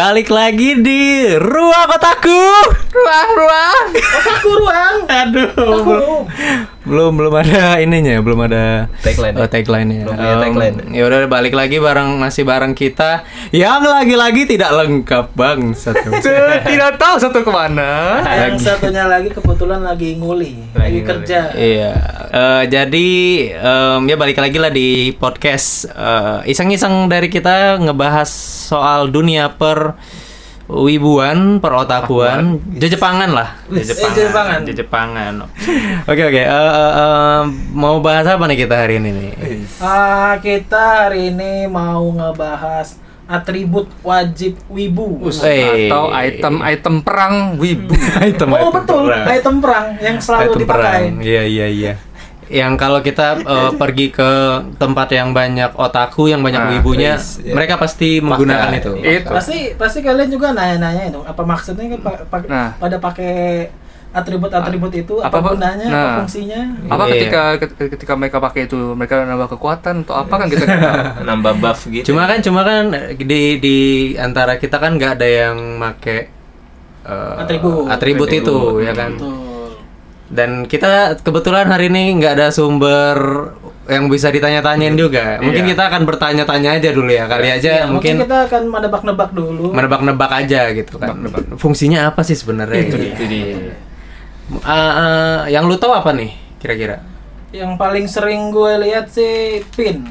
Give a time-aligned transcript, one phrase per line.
[0.00, 2.44] Balik lagi di ruang kotaku.
[2.88, 3.84] Ruang, ruang.
[4.00, 4.96] Otakku ruang.
[5.04, 6.24] Aduh, Otakku.
[6.90, 9.34] Belum, belum ada ininya, belum ada Tagline.
[9.38, 10.02] Oh, tagline ya.
[10.04, 10.76] Belum punya tagline.
[10.90, 13.22] ya udah balik lagi bareng masih bareng kita
[13.54, 16.10] yang lagi-lagi tidak lengkap bang satu.
[16.70, 18.20] Tidak tahu satu ke mana.
[18.26, 21.08] Yang satunya lagi kebetulan lagi nguli, lagi, Lagi nguli.
[21.08, 21.40] kerja.
[21.54, 21.92] Iya,
[22.30, 23.08] eh, jadi
[23.54, 28.28] em, ya balik lagi lah di podcast eh, iseng-iseng dari kita ngebahas
[28.66, 29.94] soal dunia per
[30.72, 34.62] wibuan, per otakuan, jejepangan lah, Eh, Jejepangan.
[34.62, 35.34] jejepangan.
[36.10, 39.30] Oke oke, eh, mau bahas apa nih kita hari ini nih?
[39.78, 45.22] Ah, kita hari ini mau ngebahas atribut wajib wibu.
[45.38, 47.94] Eh, Atau item-item perang wibu.
[48.20, 49.26] item, oh item betul, perang.
[49.28, 50.82] item perang yang selalu Item dipakai.
[50.82, 51.22] perang.
[51.22, 51.92] Iya iya iya.
[52.50, 54.30] Yang kalau kita eh, pergi ke
[54.74, 57.54] tempat yang banyak otaku, yang banyak Nah, wibunya, yes, iya.
[57.54, 58.92] mereka pasti menggunakan itu.
[58.98, 59.30] Itu.
[59.30, 62.74] Pasti pasti kalian juga nanya-nanya itu apa maksudnya kan pa- pa- Nah.
[62.76, 63.70] pada pakai
[64.10, 66.02] atribut-atribut itu apa, Apa- gunanya, nah.
[66.02, 66.60] apa fungsinya?
[66.88, 67.12] Apa Iya.
[67.14, 67.42] ketika
[67.88, 70.66] ketika mereka pakai itu mereka nambah kekuatan atau apa kan kita
[71.30, 72.10] nambah buff gitu.
[72.10, 73.76] Cuma kan cuma kan di di
[74.16, 76.26] antara kita kan nggak ada yang make
[77.00, 77.86] eh, Atribut.
[77.86, 79.14] atribut itu ya kan.
[79.14, 79.46] Betul.
[80.30, 83.18] Dan kita kebetulan hari ini nggak ada sumber
[83.90, 85.42] yang bisa ditanya-tanyain juga.
[85.42, 85.70] Mungkin Iya.
[85.74, 87.26] kita akan bertanya-tanya aja dulu ya.
[87.26, 89.74] Kali aja Ya, mungkin, mungkin kita akan menebak-nebak dulu.
[89.74, 91.18] menebak-nebak aja gitu kan.
[91.58, 92.78] Fungsinya apa sih sebenarnya?
[92.80, 93.10] Itu dia.
[93.10, 93.46] itu dia.
[94.52, 96.30] Eh, eh, yang lu tahu apa nih
[96.62, 97.02] kira-kira?
[97.50, 100.06] Yang paling sering gue lihat sih pin.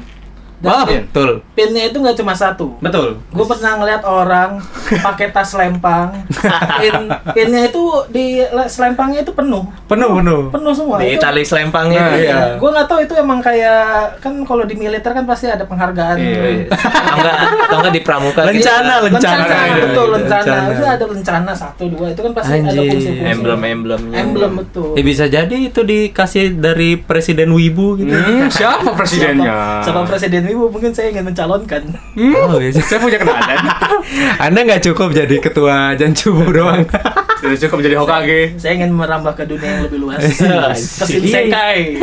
[0.62, 1.30] Dan pin- betul.
[1.50, 2.76] pinnya itu nggak cuma satu.
[2.78, 3.16] Betul.
[3.26, 4.60] Gue pernah ngeliat orang
[4.98, 6.12] pakai tas lempang.
[6.76, 6.94] Pin,
[7.32, 10.40] pinnya itu di le- selempangnya itu penuh, Penuh penuh.
[10.48, 10.96] penuh semua.
[10.98, 12.24] Di Itu- tali selempangnya Nah, itu.
[12.26, 12.40] iya.
[12.54, 13.80] Gue nggak tahu itu emang kayak
[14.18, 16.16] kan kalau di militer kan pasti ada penghargaan.
[16.16, 16.68] Iya.
[16.68, 18.50] Atau enggak atau enggak di pramuka gitu.
[18.60, 19.32] Lencana, lencana.
[19.40, 20.44] lencana, Iya, betul iya, lencana.
[20.44, 20.70] lencana.
[20.70, 22.90] Itu ada lencana satu dua itu kan pasti ada Anjing.
[22.90, 23.32] fungsi-fungsi.
[23.32, 24.16] Emblem-emblemnya.
[24.18, 24.92] Emblem betul.
[24.92, 28.12] Ya bisa jadi itu dikasih dari presiden Wibu gitu.
[28.12, 29.80] Hmm, siapa presidennya?
[29.80, 31.82] Siapa presiden ibu mungkin saya ingin mencalonkan.
[32.18, 32.74] Oh, iya.
[32.82, 33.62] Saya punya kenalan.
[34.44, 36.84] Anda nggak cukup jadi ketua Jancubu doang.
[37.40, 38.40] Sudah cukup menjadi Hokage.
[38.60, 40.20] Saya ingin merambah ke dunia yang lebih luas.
[41.00, 41.96] ke Shinsekai.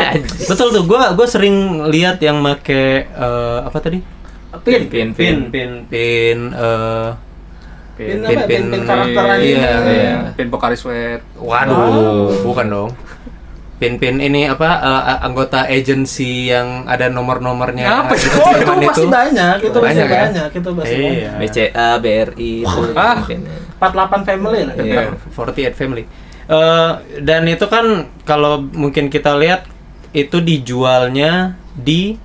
[0.49, 2.71] Betul tuh, gua gua sering lihat yang make
[3.05, 4.01] eh, apa tadi?
[4.65, 4.89] Pin.
[4.89, 5.37] Pin, Pin, pin.
[5.53, 7.09] pin, pin, eh,
[7.97, 8.45] Pin apa?
[8.45, 9.89] Pin, pin karakter iya, anime.
[9.89, 10.15] iya.
[10.37, 11.25] Pin Pokari Sweat.
[11.41, 12.89] Waduh, bukan dong.
[13.77, 17.85] Pin-pin ini apa eh, anggota agensi yang ada nomor-nomornya.
[18.03, 18.33] Apa di itu?
[18.35, 20.17] Oh, itu ketiban pasti banyak, itu Banyak ya?
[20.19, 21.05] banyak, itu pasti Iya.
[21.05, 21.33] banyak.
[21.39, 22.81] BCA, BRI itu.
[22.93, 23.17] Ah.
[23.21, 23.57] pinnya.
[23.77, 24.75] 48 family lah.
[24.75, 25.01] Iya.
[25.29, 26.03] 48 family.
[26.47, 27.85] Eh, dan itu kan
[28.23, 29.69] kalau mungkin kita lihat
[30.09, 32.17] itu dijualnya di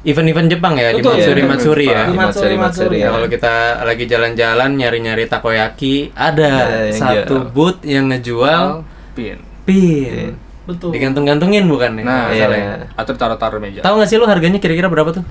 [0.00, 1.18] event-event Jepang ya di Betul.
[1.18, 2.02] Matsuri Iya, Matsuri ya.
[2.06, 3.08] Di Matsuri, Matsuri, Ya, ya.
[3.12, 6.52] kalau kita lagi jalan-jalan nyari-nyari takoyaki ada
[6.86, 7.52] yang satu jual.
[7.52, 9.36] booth yang ngejual Pin.
[9.66, 10.38] pin.
[10.68, 10.92] Betul.
[10.92, 12.04] Digantung-gantungin bukan nih?
[12.04, 12.44] Nah, Iya.
[12.44, 12.72] masalahnya.
[12.92, 13.80] atau taruh-taruh meja.
[13.80, 15.24] Tahu nggak sih lu harganya kira-kira berapa tuh?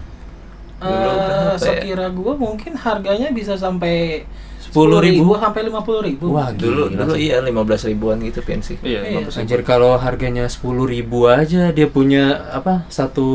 [0.77, 1.57] Eh, ya?
[1.57, 4.25] sekira gua mungkin harganya bisa sampai
[4.67, 6.25] 10.000 sampai 50 ribu.
[6.35, 8.77] Wah, Dulu gila dulu iya 15 ribuan gitu pin sih.
[8.83, 9.25] Iya, Iya.
[9.31, 13.25] Anjir kalau harganya 10.000 ribu aja dia punya apa satu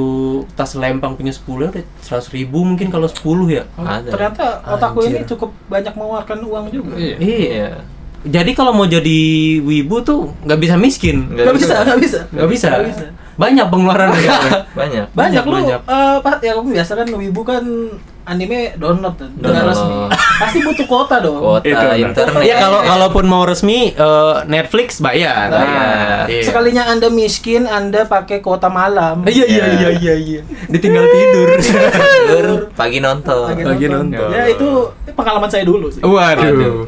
[0.55, 3.65] tas lempang punya 10 udah 100 ribu mungkin kalau 10 ya.
[3.75, 4.13] Ada.
[4.13, 6.95] Ternyata otakku ini cukup banyak mengeluarkan uang juga.
[6.95, 7.17] Iya.
[7.19, 7.69] Iya.
[8.23, 9.21] Jadi kalau mau jadi
[9.59, 11.27] wibu tuh nggak bisa miskin.
[11.29, 12.21] Nggak Gak bisa, gak bisa.
[12.29, 12.69] Nggak bisa.
[12.69, 13.05] Nggak bisa.
[13.33, 14.51] Banyak pengeluaran negara.
[14.71, 15.05] Banyak.
[15.11, 15.81] Banyak, Banyak, lu, banyak.
[15.83, 17.65] eh, Pak, ya kamu biasa kan wibu kan
[18.23, 19.67] anime download nggak Download.
[19.67, 19.95] resmi.
[20.39, 21.43] Pasti butuh kuota dong.
[21.43, 21.99] Kuota Itu, nah.
[21.99, 22.39] internet.
[22.41, 25.51] Iya kalau kalaupun mau resmi eh, Netflix bayar.
[25.51, 26.31] Bayar.
[26.31, 26.43] Iya.
[26.45, 29.25] Sekalinya Anda miskin, Anda pakai kuota malam.
[29.27, 30.41] Iya iya iya iya iya.
[30.69, 31.49] Ditinggal tidur.
[32.23, 33.59] Tidur, pagi nonton.
[33.59, 34.13] Lagi nonton.
[34.15, 34.29] nonton.
[34.31, 34.69] Ya itu
[35.11, 35.99] pengalaman saya dulu sih.
[35.99, 36.87] Waduh.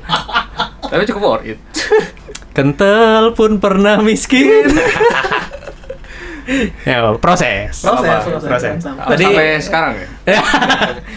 [0.86, 1.58] Tapi cukup worth it.
[2.54, 4.70] Kental pun pernah miskin.
[6.84, 7.80] ya, proses.
[7.80, 8.72] Proses, proses, proses.
[8.84, 10.06] Tadi sampai sekarang ya.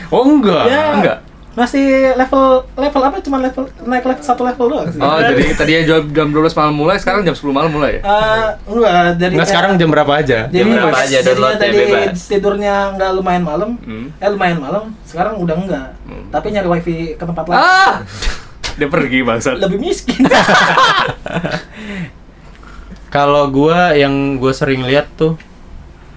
[0.09, 0.63] Oh enggak.
[0.65, 1.17] Ya, enggak.
[1.51, 3.15] Masih level level apa?
[3.19, 4.97] Cuma level naik level satu level doang sih.
[4.97, 7.99] Oh, jadi tadinya jam jam 12 malam mulai, sekarang jam 10 malam mulai ya?
[7.99, 10.37] Eh, enggak dari Enggak sekarang jam berapa aja?
[10.45, 12.15] jadi Jam berapa aja downloadnya tadi bebas.
[12.23, 14.07] tidurnya enggak lumayan malam, Hmm.
[14.15, 15.87] eh lumayan malam, sekarang udah enggak.
[16.29, 17.57] Tapi nyari wifi ke tempat lain.
[17.57, 17.93] Ah!
[18.77, 19.57] Dia pergi bangsat.
[19.57, 20.21] Lebih miskin.
[23.15, 25.35] Kalau gua yang gua sering lihat tuh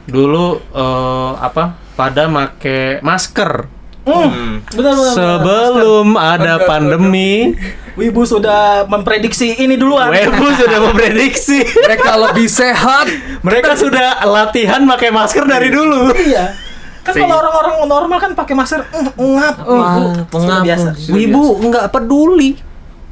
[0.04, 1.80] dulu eh, apa?
[1.96, 3.68] Pada make masker.
[4.04, 4.64] Hmm.
[4.72, 5.12] Benar benar.
[5.12, 7.52] Sebelum ada pandemi,
[8.00, 10.08] Wibu sudah memprediksi ini duluan.
[10.08, 11.60] Weibo sudah memprediksi.
[11.60, 13.06] Mereka lebih sehat.
[13.44, 16.14] Mereka sudah latihan pakai masker dari dulu.
[16.16, 16.69] iya.
[17.00, 19.56] Kan kalau orang-orang normal kan pakai masker eh, ngap.
[19.64, 20.62] Sudah pengap.
[20.64, 20.88] biasa.
[21.08, 22.50] Wibu nggak peduli.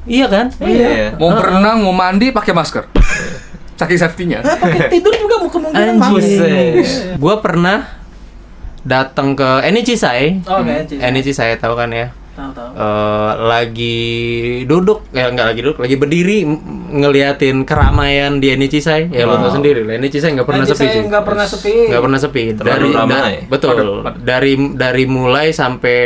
[0.08, 0.46] Iya kan?
[0.60, 1.16] Iya.
[1.20, 2.84] Mau berenang, mau mandi pakai masker.
[3.80, 4.38] Saking safety-nya.
[4.42, 6.34] Nah, pakai tidur juga mau kemungkinan pakai.
[7.20, 7.86] Gua pernah
[8.82, 10.42] datang ke Enichi-sai.
[10.48, 10.96] Oh, Oke, Ci.
[10.98, 12.08] Enichi-sai tahu kan ya?
[12.38, 12.70] Tahu tahu.
[12.70, 13.98] Eh, lagi
[14.64, 16.38] duduk ya nggak lagi duduk lagi berdiri
[16.88, 21.02] ngeliatin keramaian di Enichi-sai ya lo tau sendiri lah Enichi-sai nggak pernah sepi cuy.
[21.04, 21.74] nggak pernah sepi.
[21.88, 23.34] nggak pernah sepi Terlalu da- ramai.
[23.44, 23.74] betul
[24.16, 25.98] dari dari mulai sampai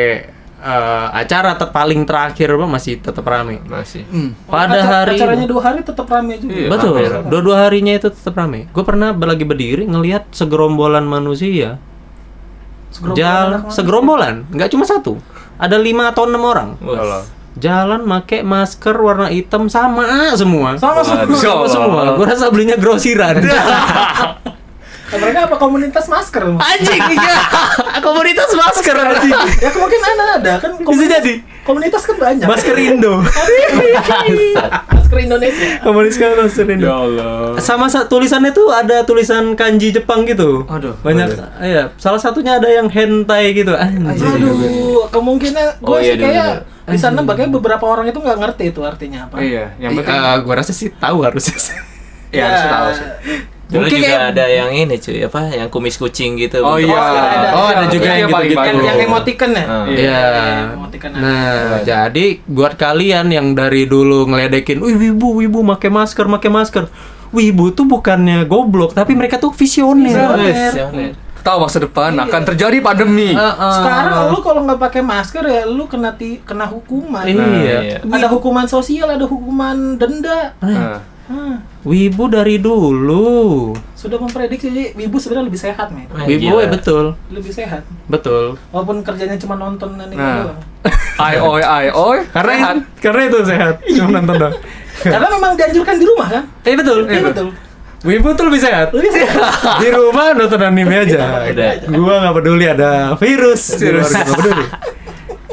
[0.57, 4.09] eh, acara ter- paling terakhir apa masih tetap ramai Masih.
[4.47, 6.55] pada Acar- hari acaranya dua hari tetap ramai juga.
[6.55, 6.69] Iya.
[6.71, 7.29] betul ramai.
[7.29, 11.77] dua-dua harinya itu tetap ramai gue pernah lagi berdiri ngelihat segerombolan manusia
[12.91, 15.17] Segerombolan segerombolan nggak cuma satu
[15.59, 16.69] ada lima atau enam orang.
[16.81, 17.25] Alah.
[17.53, 20.81] jalan make masker warna hitam sama semua.
[20.81, 21.29] Sama sama.
[21.37, 22.03] Sama semua.
[22.17, 23.37] Gue rasa belinya grosiran
[25.15, 26.43] mereka apa komunitas masker?
[26.49, 26.61] Mas?
[26.63, 27.37] anjing iya
[28.07, 32.47] komunitas masker anjing ya kemungkinan ada kan bisa komunitas, jadi komunitas kan banyak.
[32.47, 33.13] masker Indo
[34.93, 35.69] masker Indonesia.
[35.81, 37.59] komunitas masker Indo Ya Allah.
[37.59, 40.97] sama sa- tulisannya tuh ada tulisan kanji Jepang gitu Aduh.
[41.01, 41.29] banyak
[41.61, 46.51] iya salah satunya ada yang hentai gitu anjing Aduh, kemungkinan gue Oh, iya, sih kayak
[46.85, 49.39] di sana bagaimana beberapa orang itu nggak ngerti itu artinya apa.
[49.39, 51.55] Iya, yang penting Eh, gua rasa sih tahu harusnya
[52.29, 53.07] ya harus tahu sih.
[53.73, 55.41] Dulu Mungkin juga kayak- ada yang ini cuy, apa?
[55.49, 56.61] Yang kumis kucing gitu.
[56.61, 56.93] Oh iya.
[56.93, 57.23] masker.
[57.51, 58.69] Oh, ada juga Itu yang paling gitu-gitu.
[58.69, 59.65] Yang, yang emoticon ya?
[59.65, 59.85] Ah.
[59.89, 60.21] Iya.
[60.71, 61.23] emoticon ada.
[61.25, 66.93] Nah, jadi buat kalian yang dari dulu ngeledekin, "Wih, wibu, wibu make masker, make masker."
[67.33, 70.13] Wibu tuh bukannya goblok, tapi mereka tuh visioner.
[70.13, 70.69] Visioner.
[70.71, 71.11] Jangan.
[71.43, 73.33] Tahu masa depan akan terjadi pandemi.
[73.33, 73.75] Heeh.
[73.75, 77.25] Sekarang lu kalau nggak pakai masker ya lu kena ti- kena hukuman.
[77.25, 77.79] Iya.
[77.81, 77.99] iya.
[77.99, 80.55] Ada hukuman sosial, ada hukuman denda.
[80.61, 81.63] Nah, Hmm.
[81.87, 83.71] Wibu dari dulu.
[83.95, 86.05] Sudah memprediksi jadi Wibu sebenarnya lebih sehat nih.
[86.11, 87.83] Wah, Wibu ya betul, Lebih sehat.
[88.11, 88.59] betul.
[88.75, 90.51] Walaupun kerjanya cuma nonton dan Nah.
[90.51, 90.59] doang.
[91.23, 92.19] ai oi ai oi.
[92.35, 92.77] Karena sehat.
[92.99, 93.75] karena itu sehat.
[93.97, 94.55] Cuma nonton dong.
[95.03, 96.45] Karena memang dianjurkan di rumah kan?
[96.67, 97.07] Eh betul.
[97.07, 97.49] Iya betul.
[98.03, 98.91] Wibu tuh lebih sehat.
[98.91, 99.55] Lebih sehat.
[99.83, 101.47] Di rumah nonton anime aja.
[101.87, 103.79] Gua nggak peduli ada virus.
[103.79, 104.65] Gua nggak peduli.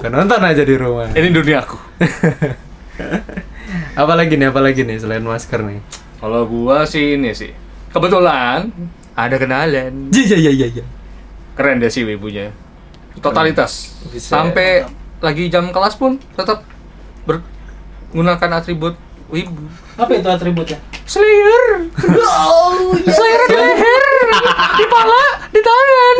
[0.01, 1.13] Gua nonton aja di rumah.
[1.13, 1.77] Ini duniaku.
[3.99, 5.83] Apalagi nih, apalagi nih selain masker nih.
[6.23, 7.51] Kalau gua sih ini sih.
[7.91, 8.71] Kebetulan
[9.11, 10.07] ada kenalan.
[10.15, 10.85] Iya iya iya iya.
[11.59, 12.55] Keren deh sih wibunya.
[13.19, 13.99] Totalitas.
[14.07, 14.39] Bisa.
[14.39, 14.87] Sampai
[15.19, 16.63] lagi jam kelas pun tetap
[17.27, 18.95] menggunakan atribut
[19.27, 19.67] wibu.
[19.99, 20.79] Apa itu atributnya?
[21.03, 21.91] Slayer.
[22.49, 23.11] Oh, iya.
[23.11, 24.05] Slayer di leher,
[24.79, 26.17] di pala, di tangan.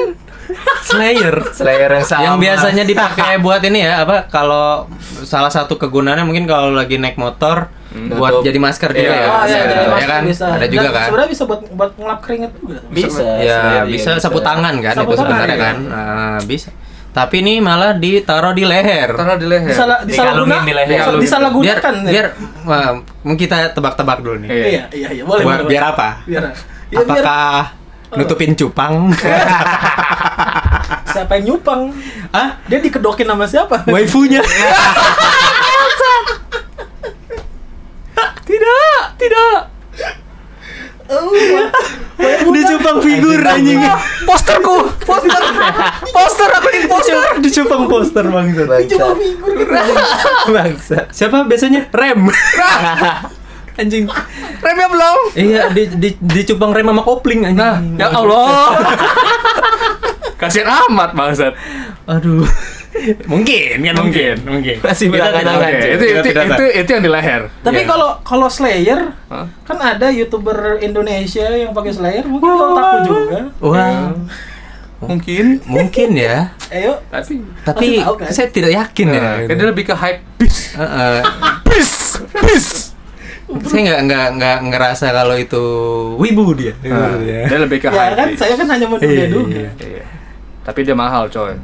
[0.82, 1.36] Slayer.
[1.52, 2.22] Slayer yang sama.
[2.24, 4.90] yang biasanya dipakai buat ini ya apa kalau
[5.22, 8.46] salah satu kegunaannya mungkin kalau lagi naik motor buat Nutup.
[8.46, 9.14] jadi masker juga Iya.
[9.16, 9.28] ya.
[9.28, 10.22] Oh, iya, Bisa, ya kan?
[10.24, 10.46] bisa.
[10.52, 11.06] Ada juga Dan kan.
[11.06, 12.80] Sebenarnya bisa buat buat ngelap keringet juga.
[12.88, 13.24] bisa.
[13.38, 15.64] Ya, sendiri bisa juga sapu tangan kan Sapu itu tangan, sebenarnya iya.
[15.64, 15.76] kan.
[15.84, 16.70] Nah, bisa.
[17.10, 19.10] Tapi ini malah ditaruh di leher.
[19.12, 19.74] Taruh di leher.
[19.74, 20.90] Disalah Dikalungin di leher.
[21.18, 21.18] disalahgunakan.
[21.20, 21.94] Disalahgunakan.
[22.06, 22.26] Biar
[22.62, 24.48] biar mungkin kita tebak-tebak dulu nih.
[24.48, 24.62] Iya.
[24.62, 25.42] Iya, iya, iya, boleh.
[25.42, 26.10] Buat boleh, biar apa?
[26.24, 26.44] Biar.
[26.90, 27.62] Ya, biar Apakah
[28.12, 29.10] nutupin cupang?
[31.10, 31.90] siapa yang nyupang?
[32.32, 33.84] ah, Dia dikedokin sama siapa?
[33.86, 34.42] waifunya.
[38.46, 39.56] tidak, tidak.
[41.10, 41.34] Oh,
[42.54, 43.82] Dicupang figur anjing.
[44.30, 45.42] Posterku, poster,
[46.14, 47.18] poster aku ini poster.
[47.42, 48.64] Dicupang poster bangsa.
[48.86, 49.74] cuma figur gitu.
[50.54, 50.98] Bangsa.
[51.10, 51.90] Siapa biasanya?
[51.90, 52.30] Rem.
[53.80, 54.06] anjing.
[54.60, 55.20] Remnya belum.
[55.34, 57.58] Iya, di, di, dicupang rem sama kopling anjing.
[57.58, 58.54] Nah, ya Allah.
[60.40, 61.54] Kasihan amat bangsat.
[62.06, 62.48] Aduh.
[63.32, 64.76] mungkin kan mungkin, mungkin.
[64.80, 65.94] Masih berangan-angan, tidak- Oke, cuy.
[65.94, 67.42] itu, itu, itu, itu yang di leher.
[67.60, 67.88] Tapi Iya.
[67.88, 69.46] kalau kalau Slayer Hah?
[69.62, 73.40] kan ada youtuber Indonesia yang pakai Slayer mungkin dia otaku juga.
[73.62, 74.10] Wah,
[75.00, 76.52] mungkin, mungkin ya.
[76.68, 76.98] Ayo.
[77.08, 78.28] tapi Tapi tahu, kan?
[78.30, 79.22] saya tidak yakin ya.
[79.22, 81.18] nah, kan dia lebih ke hype bis, Heeh.
[81.64, 81.92] bis,
[82.42, 82.68] bis.
[83.66, 85.64] saya nggak nggak nggak ngerasa kalau itu
[86.16, 86.74] wibu dia.
[86.82, 87.48] Iya.
[87.48, 88.16] dia lebih ke Ya hype.
[88.16, 89.56] kan saya kan hanya menduga Iya, duga.
[89.56, 89.72] iya.
[89.80, 90.04] Iya.
[90.70, 91.58] Tapi dia mahal, coy.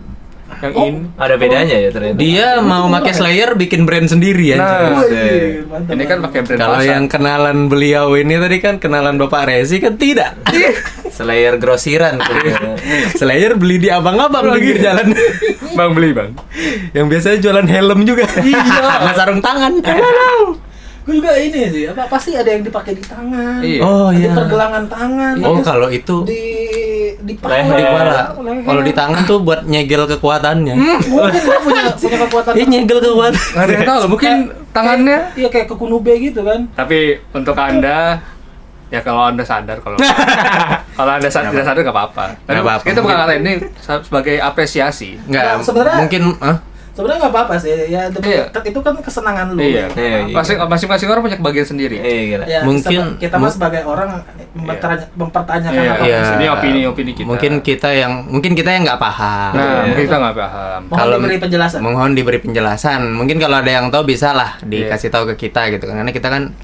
[0.56, 0.86] Yang Oh.
[0.88, 1.00] ini.
[1.16, 2.18] Ada bedanya ya ternyata.
[2.18, 4.58] Dia mau pakai Slayer bikin brand sendiri ya.
[4.58, 6.90] Nah, Wih, mantap, ini kan pakai brand Kalau pasar.
[6.90, 10.38] yang kenalan beliau ini tadi kan kenalan Bapak Rezi kan tidak.
[11.08, 12.36] Slayer grosiran tuh.
[13.16, 15.14] Slayer beli di abang-abang pinggir jalan.
[15.74, 16.34] Bang beli, Bang.
[16.94, 18.26] yang biasanya jualan helm juga.
[18.38, 18.62] Iya.
[18.64, 19.82] Sama sarung tangan.
[21.06, 23.62] Gue juga ini sih, apa pasti ada yang dipakai di tangan.
[23.62, 23.82] Iya.
[23.82, 24.34] Oh Di iya.
[24.34, 25.36] pergelangan tangan.
[25.42, 26.42] Oh kalau itu di
[27.18, 27.64] di Leher.
[27.70, 28.14] di kepala.
[28.38, 28.64] leher.
[28.64, 30.76] Kalau di tangan tuh buat nyegel kekuatannya.
[31.06, 32.52] mungkin dia punya punya kekuatan.
[32.52, 33.34] Dia nyegel kekuatan.
[33.36, 34.34] Nggak ada yang tahu, mungkin
[34.70, 35.18] tangannya.
[35.34, 36.68] Iya kayak kekunube gitu kan.
[36.72, 37.00] Tapi
[37.32, 38.20] untuk Anda
[38.86, 39.98] Ya kalau anda sadar kalau
[40.98, 42.26] kalau anda sadar tidak sadar nggak apa-apa.
[42.40, 42.84] Tapi Nggak apa-apa.
[42.86, 45.18] Kita bukan ngatain ini sebagai apresiasi.
[45.26, 46.58] Enggak, Nah, sebenarnya- mungkin ah,
[46.96, 47.76] Sebenarnya nggak apa-apa sih.
[47.92, 48.48] Ya demi- Iya.
[48.64, 49.60] itu kan kesenangan lu.
[49.60, 49.92] Iya.
[49.92, 50.34] Iya, iya.
[50.34, 52.00] Masing- Masing-masing orang punya kebagian sendiri.
[52.00, 52.46] Iya, gila.
[52.48, 54.10] Ya, Mungkin- kita, mah mu- sebagai orang
[54.56, 55.92] mempertanya- mempertanyakan Iya.
[55.92, 56.20] apa Iya.
[56.40, 57.28] Ini opini-opini kita.
[57.28, 59.52] mungkin kita yang mungkin kita yang nggak paham.
[59.52, 59.82] Nah, Iya.
[59.92, 60.80] mungkin kita nggak paham.
[60.88, 61.80] Mohon Kalau- diberi penjelasan.
[61.84, 63.02] Mohon diberi penjelasan.
[63.12, 66.00] Mungkin kalau ada yang tahu bisa lah dikasih tahu ke kita gitu kan.
[66.00, 66.56] Karena kita kan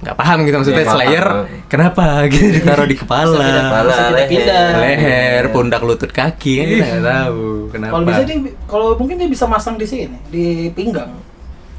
[0.00, 1.44] nggak paham gitu maksudnya Iya, nggak Slayer paham.
[1.66, 4.64] kenapa gitu ditaruh di kepala, pindah- Kepala, bisa pindah-pindah.
[4.72, 4.96] leher.
[4.98, 7.92] leher, pundak, lutut, kaki kan kita nggak tahu kenapa.
[7.92, 11.12] Kalau bisa dia, kalau mungkin dia bisa masang di sini, di pinggang.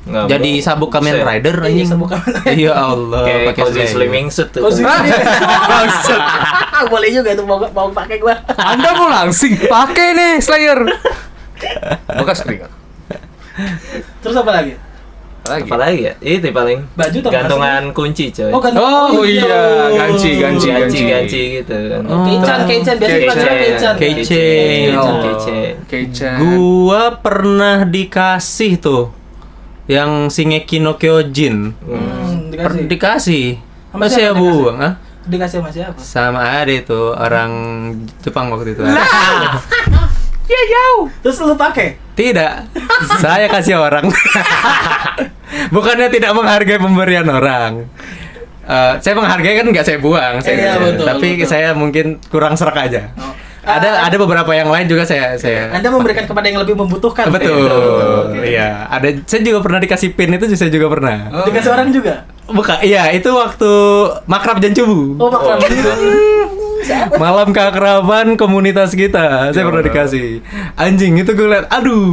[0.02, 0.64] Nggak, Jadi bro.
[0.64, 1.14] sabuk Kamen.
[1.16, 1.88] Rider Iya, anjing.
[1.88, 2.54] sabuk Kamen Rider.
[2.56, 3.90] Iya Allah, pakai cozy Slayer.
[3.92, 4.62] slimming suit tuh.
[4.62, 4.82] Oh, sih.
[6.90, 8.34] Boleh juga itu mau mau pakai gua.
[8.52, 10.80] Anda mau langsing pakai nih Slayer.
[12.12, 12.72] Bekas keringat.
[14.20, 14.74] Terus apa lagi?
[15.42, 15.66] Lagi.
[15.66, 16.14] Apa lagi ya?
[16.22, 18.54] Itu paling Baju gantungan kunci, coy.
[18.54, 18.72] Oh, kan.
[18.78, 22.02] Oh, iya, ganci, ganci, ganci, ganci gitu kan.
[22.06, 22.22] Oh.
[22.24, 23.34] Keican, keican biasanya Keican.
[23.34, 23.94] belajar keican.
[23.98, 25.74] Keican.
[25.90, 26.46] Keican, Oh.
[26.86, 29.10] Gua pernah dikasih tuh
[29.90, 31.74] yang Shingeki no Kyojin.
[31.74, 32.86] Hmm, Per- dikasih.
[32.88, 33.46] dikasih.
[33.92, 34.94] Sama Masih siapa ya buang, ah?
[35.22, 36.00] Dikasih sama siapa?
[36.00, 37.52] Sama ada itu orang
[38.22, 38.84] Jepang waktu itu.
[40.46, 41.06] Ya jauh.
[41.22, 41.96] Terus lu pakai?
[42.12, 42.54] Tidak,
[43.24, 44.06] saya kasih orang.
[45.74, 47.88] Bukannya tidak menghargai pemberian orang.
[48.62, 51.50] Eh, saya menghargai kan nggak saya buang, saya, Iya, betul, tapi betul.
[51.50, 53.10] saya mungkin kurang serak aja.
[53.18, 53.34] Oh.
[53.62, 57.30] Ada ada beberapa yang lain juga saya saya Anda memberikan kepada yang lebih membutuhkan.
[57.30, 57.70] betul,
[58.34, 58.42] Oke.
[58.50, 58.90] iya.
[58.90, 61.30] Ada saya juga pernah dikasih pin itu saya juga pernah.
[61.30, 61.46] Oh.
[61.46, 62.26] Dikasih orang juga.
[62.50, 63.70] Buka, iya itu waktu
[64.26, 65.16] makrab Jancubu.
[65.22, 65.62] Oh, makan.
[67.14, 70.42] Malam keakraban komunitas kita, saya pernah dikasih.
[70.74, 72.04] Anjing itu gue liat, aduh,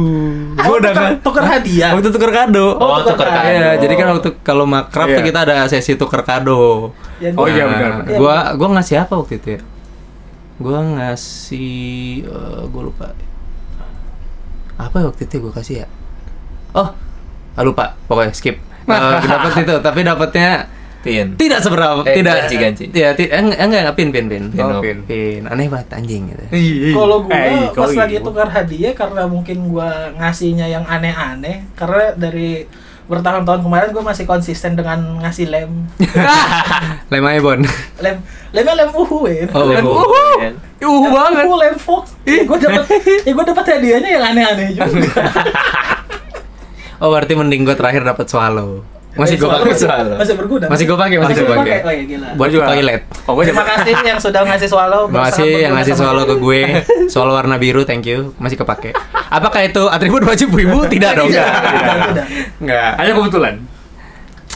[0.51, 1.89] gue Oh, udah tukar- nggak- tukar hadiah.
[1.91, 2.67] Waktu tuker kado.
[2.75, 3.47] Oh, tukar kado.
[3.47, 5.27] Iya, jadi kan waktu kalau makrab tuh Iya.
[5.27, 6.93] kita ada sesi tuker kado.
[7.17, 7.91] Ya, Oh, iya, benar.
[8.01, 9.61] Nah, Gua gua ngasih apa waktu itu ya?
[10.55, 11.71] Gua ngasih
[12.23, 13.07] eh, gua lupa.
[14.75, 15.87] Apa ya waktu itu gua kasih ya?
[16.71, 16.93] Oh,
[17.51, 17.97] ah, lupa.
[18.05, 18.57] Pokoknya skip.
[18.89, 20.65] Eh, dapat itu, tapi dapatnya
[20.99, 21.31] Pin.
[21.33, 22.91] tidak seberapa, Eh, tidak ganci-ganci.
[22.91, 24.43] Ya, ti- eh, enggak, enggak, enggak, pin, pin, pin.
[24.49, 24.81] Pin, Oh, oh.
[24.81, 24.99] pin.
[25.03, 25.41] Pin.
[25.43, 26.43] Aneh banget anjing gitu.
[26.91, 28.21] Kalau gua Eh, pas kau lagi iya.
[28.21, 32.67] tukar hadiah karena mungkin gua ngasihnya yang aneh-aneh karena dari
[33.05, 35.87] bertahun-tahun kemarin gua masih konsisten dengan ngasih lem.
[37.09, 37.63] Lem Ibon.
[37.97, 38.17] lem
[38.51, 39.47] lemnya lem uhu ya.
[39.49, 39.97] Oh, lem uhu.
[39.97, 40.21] uhu.
[40.37, 40.53] Kan?
[40.79, 41.43] Uh banget.
[41.43, 42.11] Uhu, lem fox.
[42.21, 42.85] Ya, gua dapat
[43.23, 44.91] ya gua dapat hadiahnya yang aneh-aneh juga.
[46.99, 48.83] Oh, berarti mending gua terakhir dapat swallow.
[49.17, 50.17] Masih gua soalnya pakai masih, swallow.
[50.21, 50.65] masih berguna.
[50.69, 51.79] Masih gua pakai, masih gua pakai.
[51.81, 52.27] Oh iya gila.
[52.37, 52.65] buat juga.
[52.69, 53.01] toilet.
[53.25, 55.03] Oh, gue Terima kasih yang sudah ngasih swallow.
[55.09, 56.61] Terima kasih yang ngasih swallow ke gue.
[57.13, 58.37] Swallow warna biru, thank you.
[58.37, 58.93] Masih kepake.
[59.33, 60.85] Apakah itu atribut wajib ibu?
[60.93, 61.29] Tidak dong.
[61.29, 62.25] Tidak, tidak, tidak.
[62.61, 62.91] Enggak.
[63.01, 63.53] Hanya kebetulan.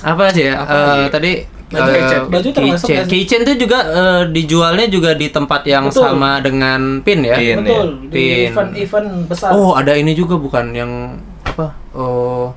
[0.03, 0.55] Apa sih ya?
[0.61, 1.31] Eh, tadi
[1.73, 2.21] Baju eh, keychain.
[2.29, 2.97] Baju termasuk sih?
[3.09, 6.05] Keychain itu juga eh, dijualnya juga di tempat yang Betul.
[6.05, 7.35] sama dengan pin ya.
[7.37, 7.57] Pin.
[7.65, 8.53] Betul, di Pin.
[8.53, 9.49] event-event besar.
[9.57, 11.73] Oh, ada ini juga bukan yang apa?
[11.97, 12.53] Oh,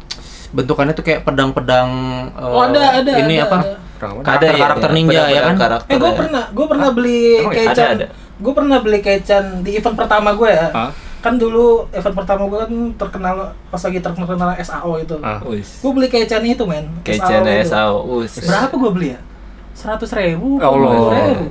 [0.57, 1.91] bentukannya tuh kayak pedang-pedang
[2.33, 3.59] eh, Oh, ada, ada, Ini ada, apa?
[3.61, 3.73] ada.
[3.97, 5.57] Karakter, Ada, karakter ya, ninja ya pedang-pedang kan?
[5.59, 6.17] karakter Eh gue ya.
[6.17, 7.61] pernah, gue pernah beli Emang iya?
[7.63, 7.73] kecan.
[7.73, 8.07] Ada, ada.
[8.37, 10.69] Gue pernah beli kecan di event pertama gue ya.
[10.71, 10.91] Hah?
[11.17, 13.37] Kan dulu event pertama gue kan terkenal
[13.67, 15.17] pas lagi terkenal SAO itu.
[15.21, 15.41] Ah.
[15.43, 16.87] Gue beli kecan itu men.
[17.03, 17.69] Kecen itu.
[17.69, 18.21] SAO.
[18.21, 18.37] Us.
[18.39, 19.21] Berapa gue beli ya?
[19.73, 20.93] Seratus ribu, Ya Allah.
[21.15, 21.47] ribu.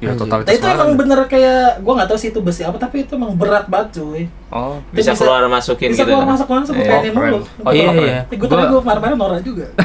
[0.00, 3.04] Ya total Nah itu emang bener kayak gue nggak tahu sih itu besi apa tapi
[3.04, 4.24] itu emang berat banget cuy.
[4.48, 4.80] Oh.
[4.90, 6.10] Itu Bisa keluar masukin bisa gitu.
[6.10, 6.32] keluar kan?
[6.32, 6.84] masuk masuk Iya.
[6.86, 7.38] kayak ini mulu.
[7.60, 8.00] Oh, iya, keren.
[8.00, 8.18] iya.
[8.26, 9.66] gue tapi Gua- gue kemarin norak juga.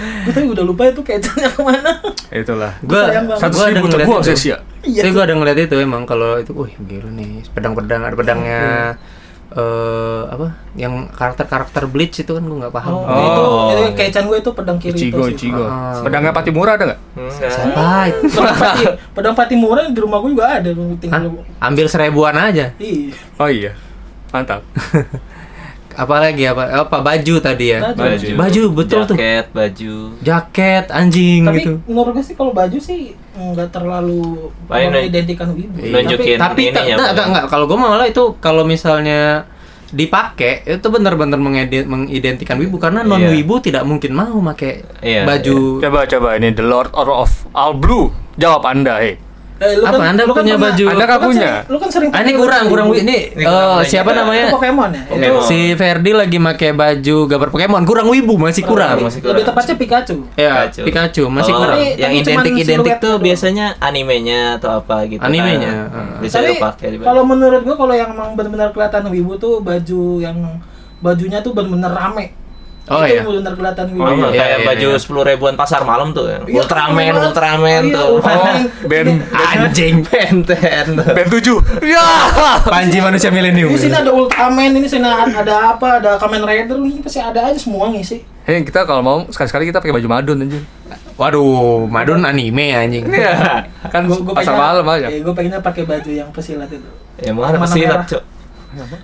[0.00, 1.92] gue tapi udah lupa itu kecannya ke mana.
[2.32, 2.72] Itulah.
[2.80, 3.36] Gua banget.
[3.36, 4.32] Satu gua ribu ngeliat itu.
[4.80, 5.00] Iya.
[5.04, 8.62] Tapi gue ada ngeliat itu emang kalau itu, wih gila nih pedang-pedang ada pedangnya
[9.50, 12.92] eh apa yang karakter-karakter Bleach itu kan gue nggak paham.
[12.92, 13.18] Oh, Oh.
[13.20, 13.42] itu,
[13.72, 15.50] itu kecan gue itu pedang kiri Ichigo, itu.
[15.50, 15.66] Ichigo.
[15.66, 15.98] Ah.
[16.00, 17.00] Pedangnya Patimura ada nggak?
[17.14, 17.50] Enggak.
[17.50, 18.20] Siapa itu?
[18.36, 21.22] Pedang pati, pedang pati murah di rumah gue juga ada Hah?
[21.60, 22.70] Ambil seribuan aja.
[22.78, 23.74] Ih, Oh iya.
[24.30, 24.62] Mantap.
[25.94, 26.86] Apalagi apa?
[26.86, 27.78] Apa baju tadi ya?
[27.82, 27.98] Baju.
[27.98, 28.26] Baju.
[28.38, 29.16] Baju, betul tuh.
[29.18, 29.94] Jaket, baju.
[30.22, 31.72] Jaket anjing tapi gitu.
[31.86, 35.78] menurut gue sih kalau baju sih nggak terlalu mengidentikan wibu.
[36.36, 37.16] Tapi tak ininya, tak Bang.
[37.16, 39.46] tak enggak kalau gue malah itu kalau misalnya
[39.90, 41.34] dipakai itu benar-benar
[41.82, 43.34] mengidentikan wibu karena non Iya.
[43.34, 48.14] wibu tidak mungkin mau pakai Iya, baju Coba coba ini The Lord of All Blue.
[48.38, 49.18] Jawab Anda, hei.
[49.60, 50.84] Eh, lu Apa, Anda lu punya pernah- baju?
[50.88, 51.50] Anda kan punya?
[51.68, 53.04] Lu kan sering Ah, ini kurang kurang wibu.
[53.04, 54.48] ini Ini eh, kurang siapa namanya?
[54.48, 55.02] Itu Pokemon ya?
[55.04, 55.42] Itu Pokemon.
[55.44, 59.04] Si Ferdi lagi pakai baju gambar Pokemon, kurang wibu, masih kurang.
[59.04, 59.48] Masih Lebih kurang.
[59.52, 60.16] tepatnya Pikachu.
[60.34, 61.76] Ya, Pikachu, masih Kalau kurang.
[61.76, 63.20] Tapi- yang identik-identik tuh doang.
[63.20, 65.20] biasanya animenya atau apa gitu.
[65.20, 66.06] Animenya, kan.
[66.18, 70.40] Bisa Tapi dipakai kalau menurut gua kalau yang emang benar-benar kelihatan wibu tuh baju yang
[70.98, 72.32] bajunya tuh benar-benar rame.
[72.90, 73.22] Oh, itu iya.
[73.22, 74.02] benar kelihatan gue.
[74.02, 74.98] Oh, iya, kayak iya, baju iya.
[74.98, 76.26] sepuluh ribuan pasar malam tuh.
[76.26, 77.22] Iya, Ultraman, banget.
[77.22, 78.08] Ultraman Iya, tuh.
[78.18, 78.60] Ultraman.
[78.82, 79.94] band Anjing.
[80.02, 80.86] Benten.
[80.98, 82.06] band 7 ya
[82.66, 83.70] Panji manusia milenium.
[83.70, 86.02] Ini sini ada Ultraman, ini sini ada apa?
[86.02, 88.26] Ada Kamen Rider, ini pasti ada aja semua ngisi.
[88.42, 90.62] Hei, kita kalau mau sekali-sekali kita pakai baju madun anjir.
[91.14, 93.06] Waduh, Madun anime anjing.
[93.06, 93.62] Iya.
[93.86, 95.06] kan Gua- gua pasar malam aja.
[95.06, 96.90] Iya, gue pengennya pakai baju yang pesilat itu.
[97.20, 98.02] Ya mana pesilat.
[98.08, 98.22] Cok.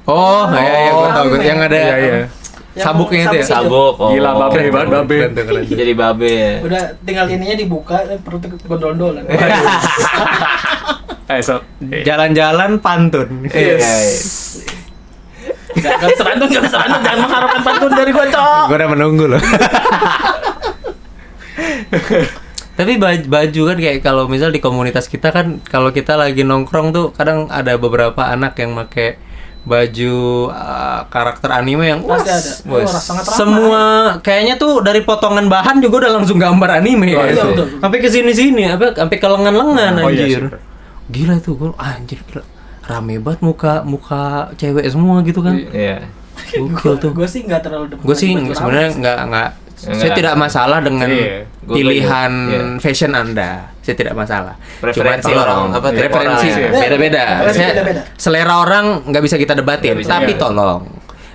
[0.07, 1.47] Oh, iya iya gua tahu gua- anime.
[1.47, 2.19] yang ada Iya, iya.
[2.77, 3.45] Yang sabuknya itu ya.
[3.49, 4.05] sabuk Sabuk.
[4.05, 4.11] Oh.
[4.13, 5.17] Gila, babe, Keren, banget, babe.
[5.65, 6.53] Jadi babe ya.
[6.61, 9.25] Udah tinggal ininya dibuka, eh, perutnya gondol-gondolan.
[11.27, 11.59] Eh, so.
[11.83, 13.51] Jalan-jalan pantun.
[13.51, 13.83] Iya.
[15.75, 17.03] Gak, gak bisa pantun, gak bisa pantun.
[17.03, 18.65] Jangan mengharapkan pantun dari gue, Cok.
[18.71, 19.43] Gue udah menunggu loh.
[22.77, 26.93] Tapi baj- baju kan kayak kalau misal di komunitas kita kan kalau kita lagi nongkrong
[26.93, 29.17] tuh kadang ada beberapa anak yang make
[29.67, 30.15] baju
[30.49, 32.53] uh, karakter anime yang wah, Pasti ada.
[32.65, 33.37] wah, sangat ramai.
[33.37, 33.83] semua
[34.21, 37.35] kayaknya tuh dari potongan bahan juga udah langsung gambar anime Oh, ya.
[37.35, 37.67] iya, betul.
[37.77, 40.61] sampai ke sini sini apa sampai ke lengan-lengan Oh, iya, anjir sih.
[41.09, 42.43] gila itu gue anjir gila
[42.85, 44.23] rame banget muka muka
[44.55, 46.07] cewek semua gitu kan Iya.
[46.49, 49.03] gokil tuh Gue sih nggak terlalu gue sih sebenarnya rambut.
[49.03, 49.49] nggak
[49.87, 50.19] nggak saya Enggak.
[50.19, 51.39] tidak masalah dengan Iya.
[51.67, 52.79] Pilihan juga, iya.
[52.79, 53.51] fashion anda
[53.81, 56.69] saya tidak masalah Preferensi Cuma orang, tolong, apa, tiap preferensi ya.
[56.73, 58.03] beda-beda Preferensi Saya- beda-beda.
[58.17, 60.41] selera orang nggak bisa kita debatin bisa, tapi iya.
[60.41, 60.83] tolong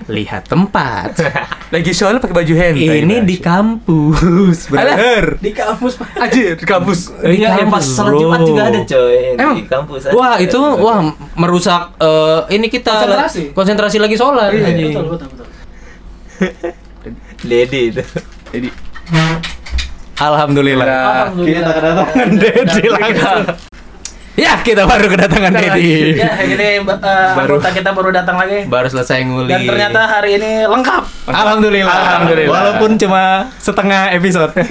[0.03, 1.13] lihat tempat
[1.71, 2.99] Lagi soalnya pakai baju hentai.
[2.99, 6.09] ini di kampus brother di kampus Pak.
[6.17, 6.99] Anjir, di kampus.
[7.13, 8.19] Di Iya, yang pas kampus, salat bro.
[8.19, 9.55] Jumat juga ada coy Emang?
[9.55, 10.01] di kampus.
[10.03, 10.11] ada.
[10.11, 10.99] Wah itu wah
[11.33, 13.43] merusak eh, ini kita Konsentrasi.
[13.51, 14.91] konsentrasi lagi sholat Iya, anjing.
[14.91, 15.47] betul, betul, betul.
[17.43, 18.03] Lady itu.
[18.51, 18.69] Jadi
[20.21, 20.85] Alhamdulillah.
[20.85, 21.65] Alhamdulillah.
[21.65, 23.43] Kita kedatangan Dedi langsung.
[24.39, 26.19] Ya kita baru kedatangan Dedi.
[26.19, 26.95] Ya, ini uh,
[27.35, 27.57] Baru.
[27.59, 28.69] kita baru datang lagi.
[28.69, 29.49] Baru selesai nguli.
[29.49, 31.03] Dan ternyata hari ini lengkap.
[31.27, 31.91] Alhamdulillah.
[31.91, 32.51] Alhamdulillah.
[32.53, 34.53] Walaupun cuma setengah episode.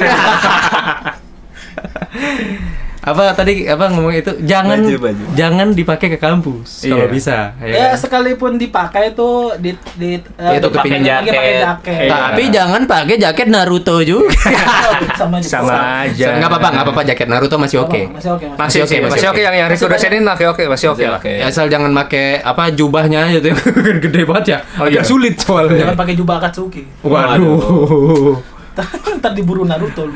[3.03, 5.25] apa tadi apa ngomong itu jangan Baju, baju.
[5.33, 7.09] jangan dipakai ke kampus kalau Iya.
[7.09, 7.97] bisa Ya, kan?
[7.97, 11.63] sekalipun dipakai tuh di di uh, Itu dipakai kepingin lagi pakai jaket.
[11.63, 11.97] jaket.
[11.99, 12.11] Iya.
[12.13, 14.37] tapi jangan pakai jaket Naruto juga
[15.17, 15.49] sama juga.
[15.51, 16.29] sama aja.
[16.35, 18.59] nggak apa-apa nggak apa-apa jaket Naruto masih oke Masih oke, Mas.
[18.61, 19.33] Masih oke, Masih masih oke.
[19.33, 21.19] oke yang yang Rico Masih dosenin oke oke, masih oke lah.
[21.19, 21.33] Oke.
[21.35, 23.57] Ya, asal jangan pakai apa jubahnya aja tuh
[24.05, 25.03] gede banget ya Oh, agak iya.
[25.03, 26.85] sulit Jangan soalnya pakai jubah Akatsuki.
[27.03, 28.60] waduh
[29.21, 30.14] Ntar diburu Naruto lu.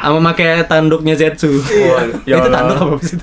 [0.00, 1.60] sama pakai tanduknya Zetsu
[2.24, 3.18] Ya itu tanduk apa sih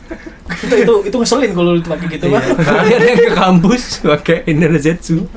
[0.48, 2.40] itu itu itu ngeselin kalau lu pakai gitu, Bang.
[2.40, 5.28] Kali ada yang ke kampus pakai Indra Zetsu.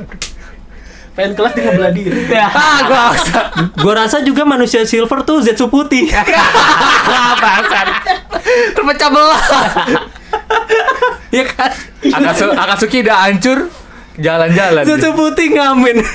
[1.19, 2.21] Pengen kelas dia ngebelah diri.
[2.39, 3.05] ah, gua
[3.83, 6.07] gua rasa juga manusia silver tuh Zetsu putih.
[7.43, 7.87] Bahasan.
[8.73, 9.43] Terpecah belah.
[11.35, 11.71] ya kan?
[12.07, 13.67] Akatsu, Akatsuki udah hancur
[14.15, 14.87] jalan-jalan.
[14.87, 16.07] Zetsu putih ngamen.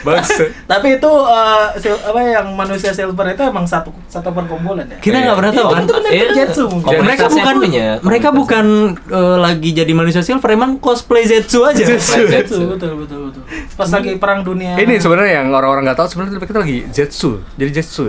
[0.00, 0.42] Bangsa.
[0.70, 4.96] Tapi itu eh, sil- apa yang manusia silver itu emang satu satu perkumpulan ya.
[4.98, 5.82] Kita nggak pernah tahu kan?
[5.82, 6.24] Itu Iya.
[6.32, 6.86] Zetsu mungkin.
[6.86, 8.64] Komunitas mereka bukan punya, mereka bukan
[9.10, 11.82] eh, lagi jadi manusia silver emang cosplay Zetsu aja.
[11.82, 13.42] Betul, betul, betul, betul.
[13.74, 14.74] Pas lagi perang dunia.
[14.76, 17.30] Ini sebenarnya yang orang-orang nggak tahu sebenarnya kita lagi Zetsu.
[17.54, 18.04] Jadi Zetsu.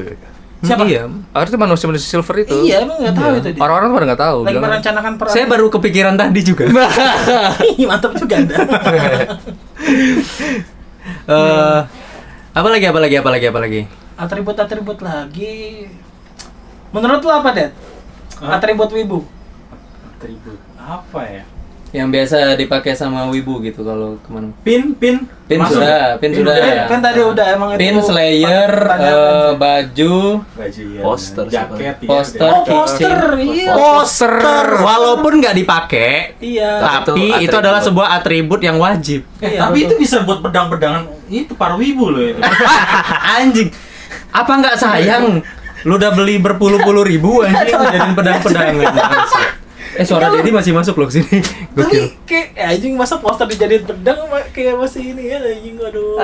[0.58, 0.84] Siapa?
[0.90, 1.06] Iya.
[1.32, 2.56] Harusnya manusia-manusia silver itu.
[2.66, 3.62] Iya, emang nggak tahu itu dia.
[3.62, 4.38] Orang-orang pada nggak tahu.
[4.42, 5.32] Lagi merencanakan perang.
[5.32, 6.64] Saya baru kepikiran tadi juga.
[7.86, 8.56] Mantap juga Anda.
[11.08, 11.80] Eh,
[12.52, 13.82] apa lagi apa lagi apa lagi apa lagi?
[14.18, 15.88] Atribut-atribut lagi.
[16.92, 17.70] Menurut lo apa, Det?
[18.44, 19.20] Atribut wibu.
[20.18, 21.46] atribut apa ya
[21.88, 24.52] Yang biasa dipakai sama wibu gitu kalau ke mana?
[24.60, 25.80] pin pin Pin Masuk.
[25.80, 26.56] sudah, pin Pin sudah.
[26.60, 27.80] udah Kan, tadi udah emang itu.
[27.80, 29.56] Pin, slayer, pertanyaan eh, sih.
[29.56, 32.50] baju, baju ya Poster jaket iya, Poster.
[32.52, 33.18] Oh, poster.
[33.40, 33.72] Iya.
[33.72, 34.66] poster.
[34.78, 36.72] Walaupun nggak dipakai, Iya.
[36.78, 39.24] Tapi tapi itu itu adalah sebuah atribut yang wajib.
[39.40, 39.88] Eh, Iya, tapi betul.
[39.88, 42.40] itu bisa buat pedang-pedangan itu para wibu loh itu
[43.40, 43.72] Anjing.
[44.30, 45.40] Apa nggak sayang?
[45.88, 48.76] Lu udah beli berpuluh-puluh ribu anjing jadiin pedang-pedangan.
[49.98, 51.42] Eh suara Dedi masih masuk loh ke sini.
[51.74, 52.06] Tapi Gokil.
[52.30, 56.16] kayak eh, anjing masa poster dijadiin pedang kayak masih ini ya anjing aduh.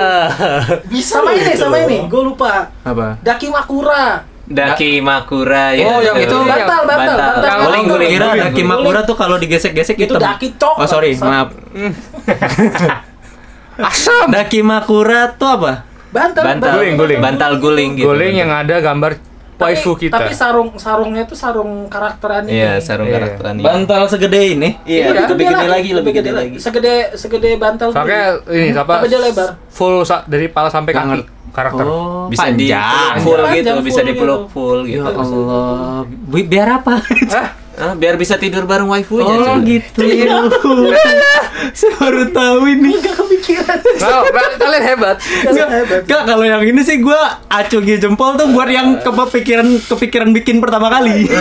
[0.86, 1.86] bisa sama ini, sama loh.
[1.90, 2.70] ini, gue lupa.
[2.86, 3.18] Apa?
[3.18, 4.30] Daki Makura.
[4.44, 5.88] Daki Makura ya.
[5.88, 7.16] Oh, yang itu Bantal, bantal, bantal.
[7.16, 7.42] bantal.
[7.42, 8.62] Yang guling, guling, Kira Daki.
[8.62, 10.22] Makura tuh kalau digesek-gesek Itu hitam.
[10.22, 10.74] daki cok.
[10.78, 11.50] Oh sorry, maaf.
[13.74, 14.30] Asam.
[14.30, 15.72] Daki Makura tuh apa?
[16.14, 17.18] Bantal, Bantal Guling, guling.
[17.18, 18.06] Bantal guling gitu.
[18.06, 19.18] Guling yang ada gambar
[19.56, 20.14] waifu kita.
[20.14, 22.52] Tapi sarung sarungnya itu sarung karakter anime.
[22.52, 23.16] Iya, sarung Iya.
[23.16, 23.64] karakter anime.
[23.64, 24.68] Bantal segede ini.
[24.82, 26.56] Iya, lebih gede lagi, lebih gede lagi.
[26.56, 27.90] Segede segede bantal.
[27.90, 28.98] Soalnya ini apa?
[28.98, 29.48] Tapi dia lebar.
[29.68, 31.84] Full sa- dari kepala sampai kaki karakter.
[31.84, 33.14] Oh, Bisa di panjang.
[33.20, 34.50] full Panjang, gitu, full bisa dipeluk gitu.
[34.50, 35.10] full Ya gitu.
[35.14, 36.94] Allah, Bi- biar apa?
[37.74, 39.34] Ah, biar bisa tidur bareng waifunya.
[39.34, 40.02] Oh gitu.
[41.74, 42.90] Saya baru tahu ini.
[42.94, 43.23] kepikiran.
[43.52, 45.16] Nah, nah, kalian hebat.
[45.20, 46.00] Kalian hebat.
[46.06, 50.88] Enggak, kalau yang ini sih gua acungi jempol tuh buat yang kepikiran kepikiran bikin pertama
[50.88, 51.28] kali.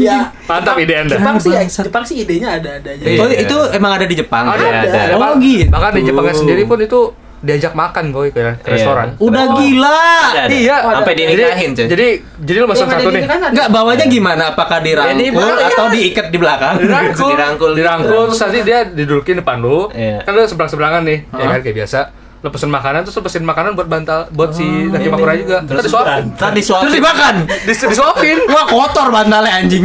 [0.00, 1.20] Ya, Mantap ide Anda.
[1.20, 1.84] Jepang sih, Bangsat.
[1.92, 3.04] Jepang sih idenya ada-ada aja.
[3.04, 3.20] Iya.
[3.20, 4.48] Oh, itu emang ada di Jepang.
[4.48, 5.00] Ada, Ada, ada.
[5.12, 5.14] ada.
[5.20, 5.68] Oh, gitu.
[5.68, 7.12] Bahkan di Jepangnya sendiri pun itu
[7.44, 8.72] diajak makan boy ke ke Iya.
[8.72, 9.08] restoran.
[9.16, 10.00] Udah gila.
[10.26, 10.50] Ada, ada.
[10.50, 10.76] Iya.
[10.80, 11.86] Sampai dinikahin, cuy.
[11.86, 12.06] Jadi
[12.40, 13.24] jadi lu pesan Yang ada satu di nih.
[13.52, 14.42] Enggak, bawanya gimana?
[14.50, 16.74] Apakah dirangkul Jadi, bawah- atau diikat di belakang?
[16.78, 17.72] Dirangkul, Dirangkul.
[17.74, 19.88] dirangkul, terus nanti dia didudukin depan lu.
[19.90, 20.24] Iya.
[20.24, 22.00] Kan lu seberang-seberangan nih, ya kan kayak biasa.
[22.40, 25.58] Lu pesen makanan terus lu pesen makanan buat bantal buat si Daki Makura juga.
[25.62, 26.24] Terus disuapin.
[26.34, 26.92] Tadi Terus suapin.
[26.92, 27.34] dimakan.
[27.64, 28.36] Dis- disuapin.
[28.46, 29.84] Wah, kotor bantalnya anjing.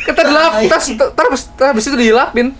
[0.00, 2.50] Kita dilap, tas terus habis itu dilapin.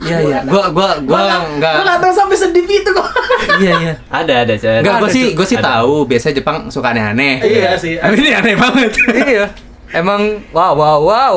[0.00, 0.38] Iya, iya.
[0.48, 3.08] Gua gua gua enggak nggak tahu sampai sedih itu kok.
[3.60, 3.94] Iya, iya.
[4.08, 4.70] Ada, ada, cuy.
[4.80, 7.44] Enggak, gua sih gua sih tahu biasanya Jepang suka aneh-aneh.
[7.44, 8.00] Iya sih.
[8.00, 8.90] Tapi ini aneh banget.
[9.32, 9.46] iya.
[9.92, 11.36] Emang wow wow wow.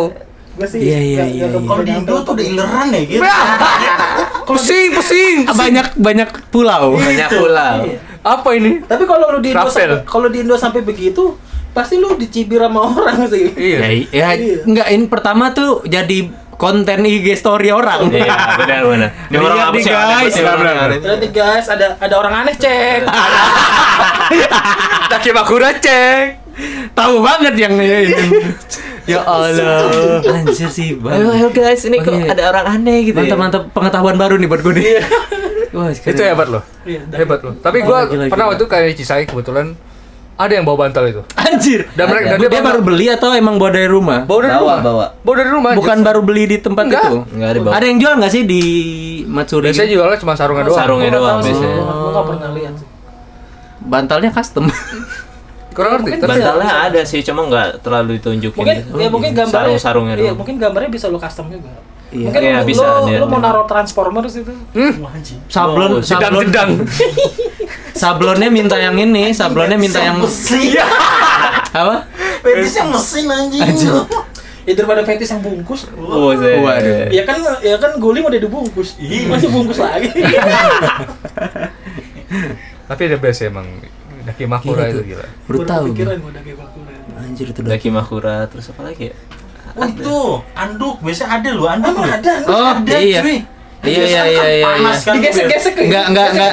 [0.54, 0.86] Gue sih.
[0.86, 1.60] Iya, iya, iya, iya.
[1.66, 3.22] Kalau di Indo tuh udah ileran ya gitu.
[4.46, 5.36] Pusing, pusing.
[5.50, 6.94] banyak banyak pulau.
[6.94, 7.78] Banyak pulau.
[7.90, 7.98] Iya.
[8.22, 8.86] Apa ini?
[8.86, 9.68] Tapi kalau lu di Indo
[10.06, 11.34] kalau di Indo sampai begitu,
[11.74, 13.50] pasti lu dicibir sama orang sih.
[13.50, 13.80] Iya.
[13.82, 14.56] Ya, ya Iya.
[14.64, 18.08] enggak ini pertama tuh jadi konten IG story orang.
[18.08, 19.10] Iya, benar, benar.
[19.30, 19.90] Ini orang apa sih?
[19.90, 20.34] Guys.
[21.00, 23.02] Berarti guys, ada ada orang aneh cek.
[25.12, 26.26] Daki Makura cek.
[26.94, 28.14] Tahu banget yang ini.
[29.12, 30.22] ya Allah.
[30.22, 31.18] Anjir sih, Bang.
[31.18, 32.30] Ayo, ayo guys, ini Oh, kok iya.
[32.30, 33.18] ada orang aneh gitu.
[33.18, 33.26] ya.
[33.26, 34.86] Mantap-mantap pengetahuan baru nih buat gue nih.
[35.74, 36.62] Wah, Itu hebat loh.
[36.86, 37.58] Iya, Hebat loh.
[37.58, 39.74] Tapi gua gila, pernah waktu kayak Cisai kebetulan
[40.34, 41.22] ada yang bawa bantal itu.
[41.36, 41.86] Anjir.
[41.92, 44.26] Dan mereka dan dia, dia baru beli atau emang bawa dari rumah?
[44.26, 44.80] Bawa dari Bawa, rumah.
[44.82, 45.06] bawa.
[45.20, 45.72] Bawa dari rumah.
[45.74, 47.06] Bukan baru beli di tempat Enggak.
[47.06, 47.18] itu.
[47.32, 47.72] Enggak ada bawa.
[47.74, 48.62] Ada yang jual nggak sih di
[49.26, 49.66] Matsuri?
[49.70, 50.78] Biasanya jualnya cuma sarungnya doang.
[50.78, 51.78] sarungnya doang biasanya.
[51.78, 52.88] Gua nggak pernah lihat sih.
[53.84, 54.66] Bantalnya custom.
[55.74, 56.10] Kurang ngerti.
[56.20, 58.58] Bantalnya ada sih, cuma nggak terlalu ditunjukin.
[58.58, 58.94] Mungkin gitu.
[58.96, 60.38] ya mungkin gambarnya sarung-sarungnya Iya, doang.
[60.38, 61.74] mungkin gambarnya bisa lu custom juga.
[62.10, 62.30] Iya.
[62.30, 64.54] Mungkin Iya, lu, bisa, lu, dia- lu mau naruh Transformers itu.
[64.74, 65.40] Anjing.
[65.46, 66.70] Sablon, Oh, sablon, jedang-jedang.
[67.94, 70.78] sablonnya minta yang ini, sablonnya minta yang mesin.
[71.74, 72.06] apa?
[72.42, 73.62] Fetisnya mesin anjing.
[74.64, 75.92] Ya daripada fetis yang bungkus.
[76.00, 76.64] Oh, saya.
[76.64, 77.12] Waduh.
[77.12, 78.96] Ya kan ya kan guling udah dibungkus.
[78.96, 79.28] Iya.
[79.28, 80.08] Masih bungkus lagi.
[82.90, 83.68] Tapi ada best emang
[84.24, 85.28] Daki Makura itu gila.
[85.48, 85.84] Baru tahu.
[85.92, 87.00] Pikiran gua udah kayak bakuran.
[87.20, 87.60] Anjir itu.
[87.60, 89.16] Daki Makura terus apa lagi ya?
[89.74, 90.18] Oh itu
[90.54, 91.92] anduk biasanya ada loh anduk.
[91.92, 92.34] Emang ada?
[92.48, 93.20] Oh, Ada, iya.
[93.20, 93.40] cuy.
[93.84, 95.04] Iya, Biasanya iya, kan iya, iya, Panas iya.
[95.04, 95.14] kan.
[95.14, 96.52] Digesek-gesek Enggak, enggak, enggak.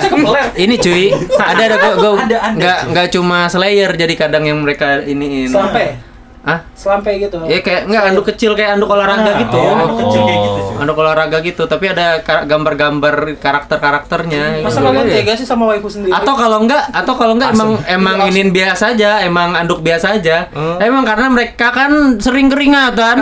[0.56, 1.04] Ini cuy,
[1.38, 5.46] ada ada gua gua enggak enggak cuma Slayer jadi kadang yang mereka iniin.
[5.46, 6.10] Selampe.
[6.40, 6.64] Ah?
[6.72, 7.36] Selampe gitu.
[7.44, 9.60] Ya kayak enggak anduk kecil kayak anduk olahraga Ah, gitu.
[9.60, 10.76] iya, anduk kecil kayak gitu, cuy.
[10.80, 14.64] Anduk olahraga gitu, tapi ada kar- gambar-gambar karakter-karakternya.
[14.64, 14.86] Masa gitu.
[14.88, 15.14] kalian Iya.
[15.14, 16.10] tega sih sama waifu sendiri?
[16.10, 20.48] Atau kalau enggak, atau kalau enggak emang emang inin biasa aja, emang anduk biasa aja.
[20.50, 20.80] Hmm.
[20.80, 23.16] Emang karena mereka kan sering keringatan.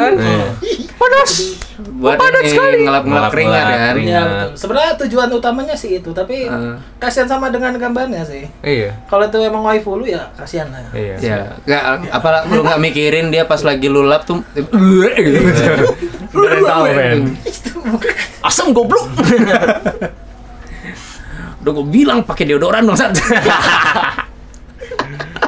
[0.98, 1.30] Panas.
[1.78, 2.78] Buat padat ini sekali.
[2.82, 3.94] ngelap-ngelap keringat keringat.
[4.02, 4.22] Iya.
[4.52, 6.74] Sebenarnya tujuan utamanya sih itu, tapi Eh.
[6.98, 8.50] kasihan sama dengan gambarnya sih.
[8.60, 8.98] Iya.
[9.06, 10.82] Kalau itu emang waifu lu ya kasihan lah.
[10.90, 11.14] Iya.
[11.22, 14.68] Ya, enggak apa lu nggak mikirin dia pas lagi lulap tuh gitu.
[16.68, 17.38] Tahu, men.
[18.42, 19.06] Asam goblok.
[21.58, 23.14] Udah gue bilang pakai deodoran dong, Sat.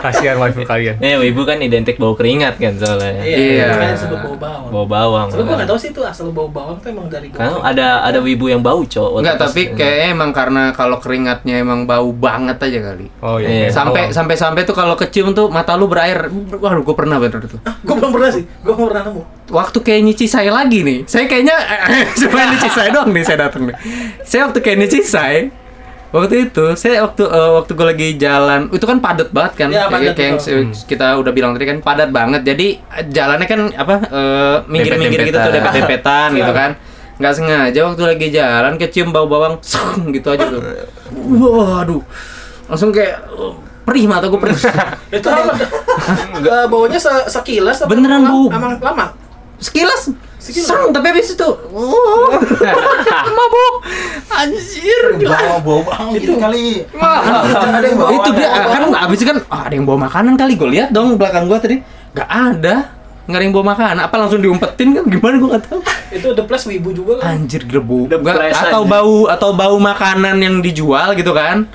[0.00, 0.96] Kasihan waifu kalian.
[0.98, 3.20] Eh, ibu kan identik bau keringat kan soalnya.
[3.20, 3.68] Iya.
[3.70, 4.70] Makanya disebut bau bawang.
[4.70, 5.26] Bau bawang.
[5.28, 7.38] Tapi gua nggak tahu sih itu asal bau bawang tuh emang dari bau.
[7.38, 9.20] Kan ada ada wibu yang bau, Cok.
[9.20, 13.06] Enggak, tapi kayaknya emang karena kalau keringatnya emang bau banget aja kali.
[13.20, 13.48] Oh Iya.
[13.48, 13.68] iya.
[13.68, 14.16] Sampai Bawang.
[14.16, 16.26] sampai sampai tuh kalau kecium tuh mata lu berair.
[16.50, 17.60] Waduh, gue pernah bener tuh.
[17.60, 18.44] Gue belum pernah sih.
[18.60, 19.22] Gue belum pernah nemu.
[19.50, 20.98] Waktu kayak nyuci saya lagi nih.
[21.04, 21.56] Saya kayaknya
[22.20, 23.76] supaya nyuci saya doang nih saya datang nih.
[24.22, 25.50] Saya waktu kayak nyuci saya
[26.10, 29.86] Waktu itu, saya waktu eh, waktu gue lagi jalan, itu kan padat banget kan, Iya,
[29.86, 30.62] kayak, padat, kayak yang betul.
[30.72, 32.42] se- kita udah bilang tadi kan padat banget.
[32.42, 32.66] Jadi
[33.08, 36.28] jalannya kan apa eh, minggir-minggir gitu tuh Dempet-dempetan.
[36.34, 36.70] gitu kan.
[37.16, 40.58] Nggak sengaja waktu lagi jalan kecium bau bawang, sung, gitu aja tuh.
[41.30, 42.02] Waduh,
[42.66, 44.56] langsung kayak eh, perih mata gue perih.
[45.14, 45.52] Itu apa?
[46.38, 48.48] Eh, baunya se- sekilas apa Beneran bau.
[48.48, 49.14] Emang lama.
[49.58, 52.32] Sekilas, Sang, tapi habis itu, oh,
[53.36, 53.74] mabuk,
[54.26, 55.36] anjir, gila.
[55.36, 56.88] Bawa bau bau gitu kali.
[56.90, 58.10] Ada yang bawa.
[58.16, 59.04] itu dia kan bawa.
[59.04, 60.56] abis itu kan ah, ada yang bawa makanan kali.
[60.56, 61.76] Gue lihat dong belakang gue tadi.
[62.10, 62.74] Nggak ada.
[63.22, 63.96] Nggak ada yang bawa makanan.
[64.00, 65.04] Apa langsung diumpetin kan?
[65.06, 65.80] Gimana gue nggak tahu.
[66.10, 67.36] Itu the plus wibu juga kan.
[67.36, 68.90] anjir Nggak, flash atau aja.
[68.90, 71.68] bau atau bau makanan yang dijual gitu kan?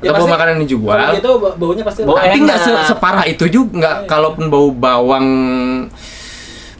[0.00, 0.98] Ya, atau bau pasti- makanan yang dijual.
[1.14, 5.26] gitu ba- baunya pasti Bau tapi nggak se- separah itu juga nggak kalaupun bau bawang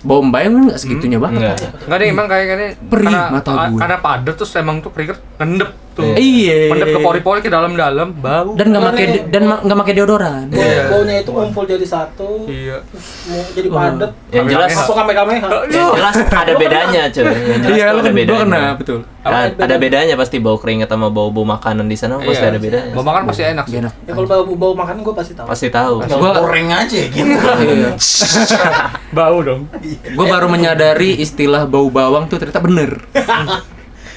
[0.06, 1.58] bau bayam kan nggak segitunya banget Enggak.
[1.82, 3.78] Enggak deh, emang kayak kayaknya Perih karena, mata gue.
[3.82, 5.70] karena padat terus emang tuh keringet ngendep.
[5.96, 6.12] Tuh.
[6.12, 6.68] Iya.
[6.68, 8.52] Mendep ke pori-pori ke dalam-dalam bau.
[8.52, 10.44] Dan nggak pakai dan nggak pakai deodoran.
[10.46, 10.82] Bau- Iya.
[10.86, 12.84] Baunya itu ngumpul jadi satu, Iya.
[13.50, 14.10] jadi padet.
[14.30, 14.70] Yang jelas.
[14.76, 15.48] Masuk kame kameha.
[15.66, 17.34] yang jelas ada bedanya, jelas
[17.66, 18.40] Iya, gua bedanya.
[18.42, 19.00] kena betul.
[19.22, 22.52] Ada, ada bedanya pasti bau keringat sama bau-bau makanan di sana pasti Iya.
[22.52, 22.92] ada bedanya.
[22.92, 23.80] Mau makan pasti enak sih.
[23.80, 23.92] Enak.
[24.04, 25.46] Ya kalau bau bau makanan gue pasti tahu.
[25.48, 25.94] Pasti tahu.
[26.04, 27.34] Gua- goreng aja gitu.
[27.58, 27.90] Iya.
[29.10, 29.66] Bau dong.
[30.06, 32.90] Gue baru menyadari istilah bau bawang tuh ternyata bener.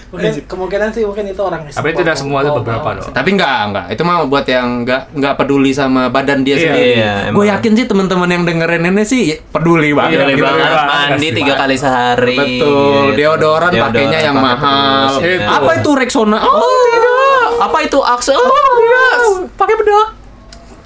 [0.09, 3.13] Mungkin kemungkinan sih mungkin itu orang Tapi tidak semua itu beberapa dong.
[3.13, 3.85] Tapi enggak, enggak.
[3.93, 6.89] Itu mah buat yang enggak enggak peduli sama badan dia Iya, sendiri.
[6.97, 10.17] iya, Gue yakin sih teman-teman yang dengerin ini sih peduli banget.
[10.17, 10.45] Peduli gitu.
[10.49, 12.37] banget Iya, mandi tiga kali sehari.
[12.41, 13.21] Betul, gitu.
[13.21, 15.21] deodoran pakainya yang mahal.
[15.45, 16.41] Apa itu Rexona?
[16.41, 17.69] Oh, tidak.
[17.69, 18.33] Apa itu Axe?
[18.33, 19.13] Oh, tidak.
[19.61, 20.07] Pakai bedak.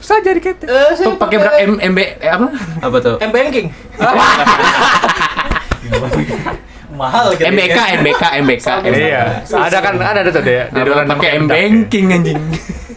[0.03, 0.67] Saya jadi ketek.
[0.67, 2.51] Eh, saya Tuh pakai bedak M MB eh, apa?
[2.83, 3.15] Apa tuh?
[3.23, 3.71] M banking.
[6.93, 7.49] Mahal gitu.
[7.49, 8.67] MBK, MBK, MBK.
[8.85, 9.23] Iya.
[9.49, 10.69] Ada kan ada ada tuh deh.
[10.69, 12.41] Apa pakai M banking anjing.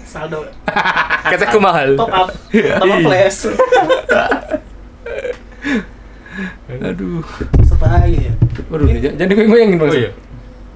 [0.06, 0.48] Saldo.
[1.32, 1.96] Ketekku mahal.
[1.98, 2.28] Top up.
[2.52, 3.50] Top up flash.
[6.68, 7.24] Aduh.
[7.76, 8.32] Lagi ya?
[8.68, 9.96] Waduh, jadi gue goyangin Oh Bang.
[9.96, 10.10] iya.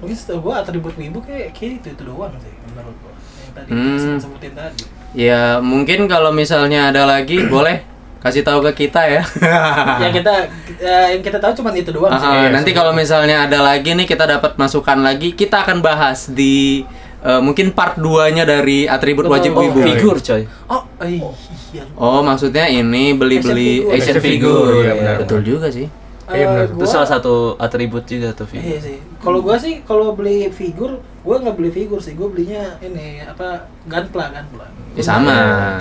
[0.01, 3.13] Mungkin setahu gue atribut wibu kayak kayak itu itu doang sih menurut gue.
[3.13, 4.17] Yang tadi hmm.
[4.17, 4.83] sebutin tadi.
[5.11, 7.85] Ya, mungkin kalau misalnya ada lagi boleh
[8.21, 9.21] kasih tahu ke kita ya.
[10.03, 10.33] yang kita
[10.77, 12.21] eh, yang kita tahu cuma itu doang sih.
[12.21, 12.77] Ah, Iya, nanti sih.
[12.77, 16.85] kalau misalnya ada lagi nih kita dapat masukan lagi, kita akan bahas di
[17.19, 19.33] eh, mungkin part 2-nya dari atribut Betul.
[19.33, 19.79] wajib Oh, wibu.
[19.81, 20.45] Figur, coy.
[20.67, 21.83] Oh, iya.
[21.93, 24.69] Oh, maksudnya ini beli-beli Action action figure.
[24.79, 25.15] Iya, benar.
[25.19, 25.89] Betul juga sih.
[26.31, 26.63] Iya, benar.
[26.63, 28.77] Eh, Itu gua- salah satu atribut juga tuh Iya figur.
[28.79, 28.97] sih.
[29.17, 32.13] Kalau gua sih kalau beli figur, gua nggak beli figur sih.
[32.13, 34.65] Gua belinya ini apa gunpla gunpla.
[34.93, 35.37] Ya, sama.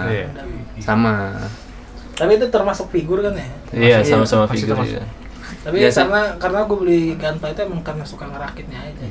[0.06, 0.26] Iya.
[0.78, 1.14] Sama.
[2.20, 3.48] Tapi itu termasuk figur kan ya?
[3.72, 5.00] Iya, sama-sama pasti figur termasuk.
[5.00, 5.04] juga.
[5.60, 5.98] Tapi Biasa.
[6.04, 9.06] karena karena gua beli gunpla itu emang karena suka ngerakitnya aja.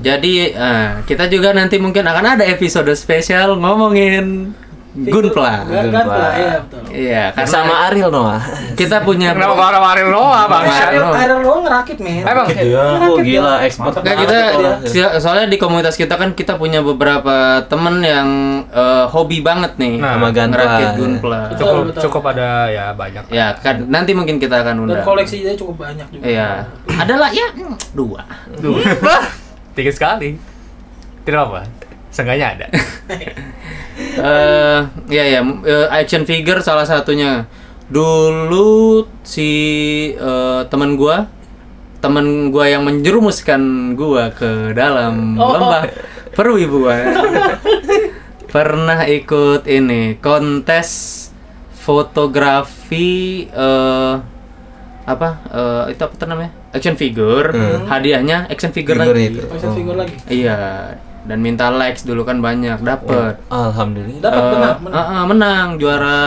[0.00, 4.56] Jadi eh, kita juga nanti mungkin akan ada episode spesial ngomongin
[4.90, 5.52] Gunpla.
[5.62, 6.80] Gun- Gunpla, iya betul.
[6.90, 8.42] Iya, karena Sama Ariel Noah.
[8.74, 10.62] kita punya Kenapa marah-marahin Noah, Bang?
[10.64, 11.14] Marah- Air no.
[11.14, 12.22] air lo ngerakit men.
[12.22, 12.46] Emang?
[12.50, 12.82] Dia.
[13.00, 14.36] Oh, gila, expert Nggak, kita
[15.16, 17.30] soalnya di komunitas kita kan kita punya beberapa
[17.64, 18.28] temen yang
[18.66, 20.46] eh, hobi banget nih Nah, sama Gunpla.
[20.48, 21.40] ngerakit gunpla.
[21.46, 22.02] Betul, Cukup betul.
[22.02, 23.24] cukup ada ya banyak.
[23.30, 25.06] Ya kan nanti mungkin kita akan Dan undang.
[25.06, 26.22] koleksi dia cukup banyak juga.
[26.24, 26.48] Iya.
[26.96, 28.26] Adalah ya mm, dua.
[28.56, 28.82] Duh.
[29.78, 30.34] Tinggi sekali.
[31.22, 31.62] Tidak apa.
[32.10, 32.66] Seenggaknya ada.
[34.12, 37.46] Eh, ya ya eh, action figure salah satunya.
[37.86, 39.50] Dulu si
[40.12, 41.26] eh, teman gua
[42.00, 43.60] teman gua yang menjerumuskan
[43.92, 45.52] gua ke dalam Oh.
[45.52, 45.82] lembah
[46.32, 47.12] perwibuan.
[48.50, 51.18] Pernah ikut ini kontes
[51.72, 54.14] fotografi eh
[55.02, 57.86] apa eh, itu apa namanya action figure Hmm.
[57.86, 59.42] hadiahnya action figure, Figur lagi itu.
[59.48, 60.14] Action figure lagi.
[60.28, 60.58] iya
[61.22, 64.20] dan minta likes dulu kan banyak dapet Alhamdulillah.
[64.20, 64.94] Dapat Eh, menang, menang.
[64.96, 66.20] ah, ah, menang juara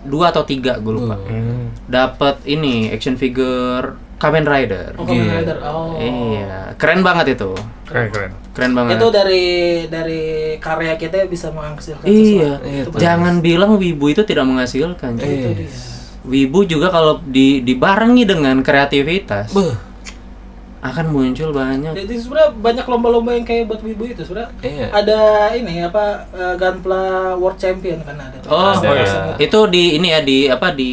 [0.00, 1.74] dua atau tiga gue lupa Hmm.
[1.84, 5.34] dapat ini action figure Kamen Rider Oh, Kamen Iya.
[5.36, 5.56] Rider.
[5.62, 5.94] Oh.
[5.96, 7.54] iya keren banget itu
[7.84, 8.30] Keren keren.
[8.50, 9.46] keren banget Itu dari
[9.86, 10.22] dari
[10.58, 12.64] karya kita bisa menghasilkan iya sesuatu.
[12.64, 15.26] Iya, Itu jangan bilang wibu itu tidak menghasilkan cuy.
[15.28, 15.54] itu Eh.
[15.60, 15.70] dia.
[16.24, 19.72] wibu juga kalau di dibarengi dengan kreativitas Beuh.
[20.80, 24.54] Akan muncul banyak Jadi sebenarnya banyak lomba-lomba yang kayak buat wibu itu sebenarnya.
[24.60, 24.86] Iya.
[24.92, 25.20] Ada
[25.52, 28.36] ini apa eh, Gunpla World Champion kan ada.
[28.38, 28.48] tuh.
[28.48, 29.34] oh Ada, Custom- ya.
[29.40, 30.92] itu di ini ya di apa di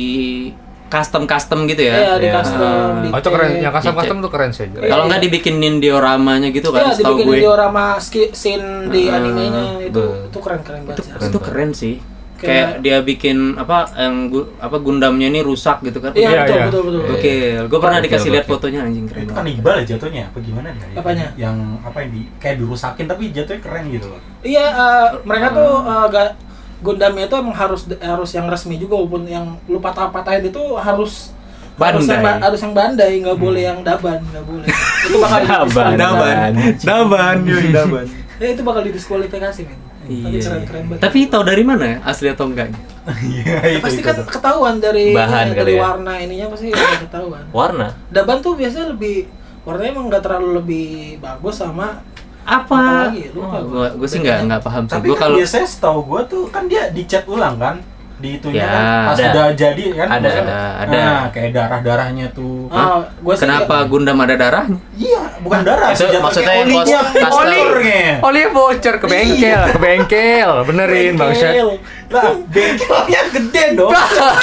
[0.88, 2.34] custom custom gitu Iya, ya di Iya.
[2.36, 2.90] custom.
[3.00, 3.50] di Oh itu keren.
[3.58, 4.68] Yang custom custom tuh keren sih.
[4.74, 9.64] kalau nggak dibikinin dioramanya gitu kan Iya, setahu dibikin gue diorama scene di Ah, animenya
[9.84, 10.26] itu betul.
[10.26, 11.04] itu keren-keren banget.
[11.04, 11.26] sih.
[11.26, 11.96] itu keren sih
[12.36, 16.52] Kayak- kayak dia bikin apa yang gu- apa Gundamnya ini rusak gitu kan Iya, betul,
[16.54, 16.66] iya.
[16.66, 17.16] betul, betul, betul.
[17.16, 17.34] oke
[17.66, 20.68] gue pernah Gokil, dikasih lihat fotonya anjing keren Itu banget kanibal ya jatuhnya apa gimana
[20.70, 20.86] ya?
[20.96, 21.26] Apanya?
[21.36, 24.20] Yang apa yang di kayak dirusakin tapi jatuhnya keren gitu loh.
[24.42, 26.36] Iya, eh, mereka tuh eh, ga-
[26.78, 31.32] Gundamnya itu emang harus harus yang resmi juga walaupun yang lu patah-patahin itu harus
[31.74, 32.36] harus yang, Bandai.
[32.36, 34.68] ba- harus yang bandai, nggak boleh yang daban, nggak boleh.
[35.02, 35.92] itu bakal Daban.
[35.96, 37.36] daban daban
[37.74, 39.80] daban Ya, itu bakal didiskualifikasi, men.
[40.06, 40.42] Tapi Iya.
[40.42, 41.02] keren-keren banget.
[41.02, 42.80] tapi tahu dari mana ya, asli atau enggaknya
[43.36, 45.82] Iya Ya, pasti kan ketahuan dari Bahan ya, dari ya.
[45.84, 47.44] warna ininya pasti udah ketahuan.
[47.50, 47.88] Warna.
[48.08, 49.26] Daban tuh biasanya lebih
[49.62, 50.88] warnanya emang nggak terlalu lebih
[51.18, 52.06] bagus sama
[52.44, 53.30] apa Apa lagi?
[53.32, 53.88] Lupa gua.
[53.92, 56.88] gue sih nggak nggak paham sih Tapi kan kalau biasanya setahu gua tuh kan dia
[56.88, 57.82] dicat ulang kan
[58.26, 59.30] di itunya Ya, kan pas ada.
[59.30, 60.98] udah jadi kan Ada, ada, ada.
[60.98, 62.66] Nah, kayak darah-darahnya tuh.
[62.68, 67.06] ah, gua sih kenapa Gundam ada darahnya Iya, bukan darah Itu maksudnya yang kastel.
[67.22, 68.10] olinya.
[68.20, 71.70] Oli voucher ke bengkel, ke bengkel, benerin bang Bengkel.
[72.08, 73.92] Lah, bengkelnya gede dong.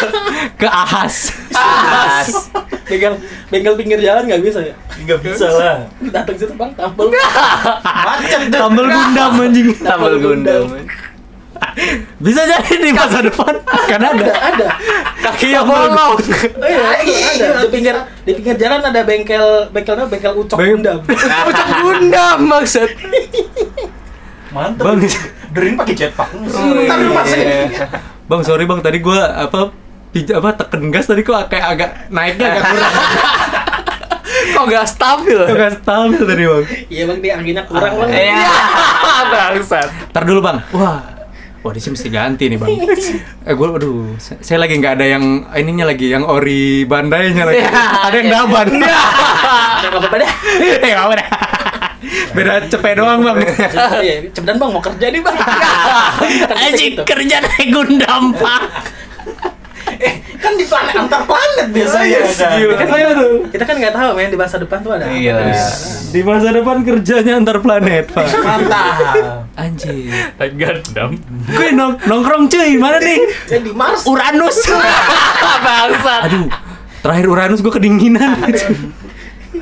[0.60, 2.50] ke ahas As.
[2.84, 3.18] bengkel
[3.48, 5.76] bengkel pinggir jalan nggak bisa ya Nggak bisa lah.
[6.04, 8.40] datang situ bang tampil Macet.
[8.48, 9.68] Tambel gundam anjing.
[9.76, 10.64] Tambal gundam.
[12.18, 14.12] Bisa jadi di masa depan kan ada.
[14.12, 14.66] ada ada
[15.22, 16.16] Kaki yang bolong.
[16.18, 20.98] oh iya ada di pinggir di pinggir jalan ada bengkel bengkelnya bengkel ucok Beng- gundam
[21.48, 22.88] Ucap gundam maksud.
[24.50, 24.82] Mantep.
[24.82, 24.98] Bang.
[25.50, 26.28] Derin pakai jetpack.
[26.32, 27.32] Bentar lu Mas.
[28.24, 29.72] Bang sorry bang tadi gua apa
[30.10, 32.94] pij- apa teken gas tadi kok kayak agak naiknya agak kurang.
[34.52, 35.38] Kok nggak stabil?
[35.38, 36.64] Kok gak stabil tadi bang.
[36.88, 38.54] iya bang dia anginnya kurang bang Iya.
[39.24, 39.88] Bangsat.
[40.10, 40.58] Ntar dulu bang.
[40.70, 41.00] Wah.
[41.62, 42.70] Wah, di sini mesti ganti nih bang.
[43.48, 47.62] Eh, gue, aduh, saya lagi nggak ada yang ininya lagi, yang ori bandainya lagi.
[48.06, 48.66] ada yang daban.
[48.82, 51.28] Ya, apa-apa deh Eh, nggak apa dah.
[52.34, 53.38] Beda cepet doang bang.
[54.02, 55.36] iya cepetan bang mau kerja nih bang
[56.50, 58.62] Anjing kerja naik gundam pak.
[60.02, 62.18] Eh, kan di planet antar planet biasanya.
[62.26, 62.48] ada.
[62.58, 62.74] Gila.
[62.74, 63.14] kan kita,
[63.54, 65.14] kita kan nggak tahu men di masa depan tuh ada apa.
[65.14, 65.34] Iya.
[66.12, 68.28] Di masa depan kerjanya antar planet pak.
[68.44, 69.48] Mantap.
[70.36, 71.10] Naik Gundam.
[71.48, 73.20] Gue nong nongkrong cuy, mana nih?
[73.48, 74.60] Ya, di Mars Uranus.
[75.64, 76.28] Bangsat.
[76.28, 76.52] Aduh,
[77.00, 78.44] terakhir Uranus gue kedinginan.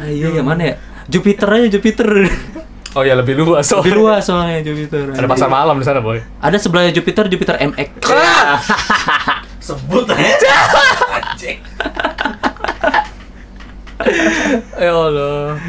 [0.03, 0.75] Ayo, yang mana ya?
[1.07, 2.27] Jupiter aja Jupiter.
[2.99, 3.71] Oh ya lebih luas.
[3.71, 3.95] Lebih soalnya.
[3.95, 5.15] luas soalnya Jupiter.
[5.15, 6.19] Ada pasar malam di sana, boy.
[6.43, 7.95] Ada sebelahnya Jupiter, Jupiter MX.
[9.71, 10.55] Sebut aja.
[11.15, 11.59] Anjing.
[14.81, 15.61] Ya Allah.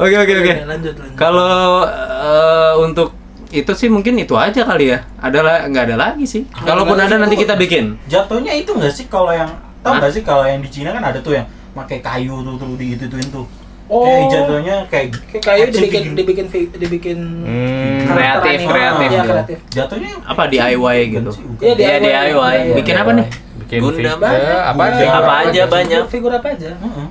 [0.00, 0.52] Oke oke oke.
[0.54, 3.08] Ya, lanjut lanjut Kalau eh, untuk
[3.50, 5.04] itu sih mungkin itu aja kali ya.
[5.18, 6.42] Ada lah nggak ada lagi sih.
[6.48, 8.00] Kalaupun ada nanti kita bikin.
[8.06, 10.00] Jatuhnya itu nggak sih kalau yang tahu Hah?
[10.00, 12.94] nggak sih kalau yang di Cina kan ada tuh yang pakai kayu tuh tuh di
[12.94, 13.44] itu tuh
[13.90, 14.06] Oh.
[14.06, 16.14] Kayak jatuhnya kayak kayak kayu dibikin figure.
[16.14, 18.06] dibikin fi- dibikin Hmm.
[18.06, 19.22] Kreatif, kreatif juga.
[19.26, 21.30] kreatif Jatuhnya Apa DIY gitu?
[21.58, 22.06] Iya, Iya, DIY.
[22.30, 22.56] DIY.
[22.78, 23.26] Bikin apa nih?
[23.60, 24.18] Bikin Gundam.
[24.22, 25.10] ya, apa ya?
[25.10, 26.02] Apa aja banyak.
[26.06, 27.06] figur apa aja Heeh.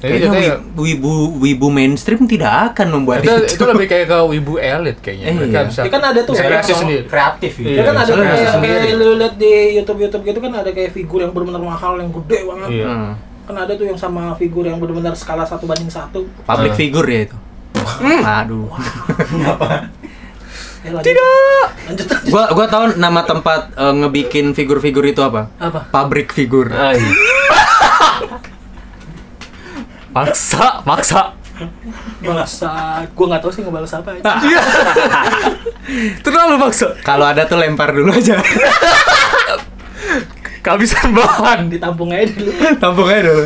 [0.00, 3.52] Jadi Kayaknya wi- wibu wibu mainstream tidak akan membuat itu, itu.
[3.52, 5.26] itu lebih kayak ke wibu elit kayaknya.
[5.26, 5.68] Eh, Mereka iya.
[5.68, 5.80] bisa.
[5.84, 7.02] Ya kan ada tuh, Kalau sendiri.
[7.04, 7.68] Kreatif gitu.
[7.68, 7.76] Iya.
[7.76, 11.20] ya kan ada kayak, kayak lu lihat di YouTube YouTube gitu kan ada kayak figur
[11.20, 12.86] yang benar-benar mahal yang gede banget Iya.
[12.86, 13.12] Hmm.
[13.44, 16.78] kan ada tuh yang sama figur yang benar-benar skala satu banding satu Public Ah.
[16.78, 17.36] figure ya itu.
[18.22, 18.68] Aduh.
[20.80, 21.04] ya, lanjut.
[21.04, 21.28] tidak
[21.82, 22.30] lanjut lanjut.
[22.30, 25.52] gua gua tahu nama tempat eh, ngebikin figur-figur itu apa?
[25.56, 26.70] apa Pabrik figur.
[26.70, 27.04] Ah, iya.
[30.10, 31.38] Maksa, maksa.
[32.24, 34.22] bangsa gua nggak tahu sih ngebalas apa ya.
[36.24, 36.96] Terlalu maksa.
[37.04, 38.40] Kalau ada tuh lempar dulu aja.
[40.64, 41.72] Kehabisan bahan.
[41.72, 43.44] ditampung aja dulu Tampung aja dulu.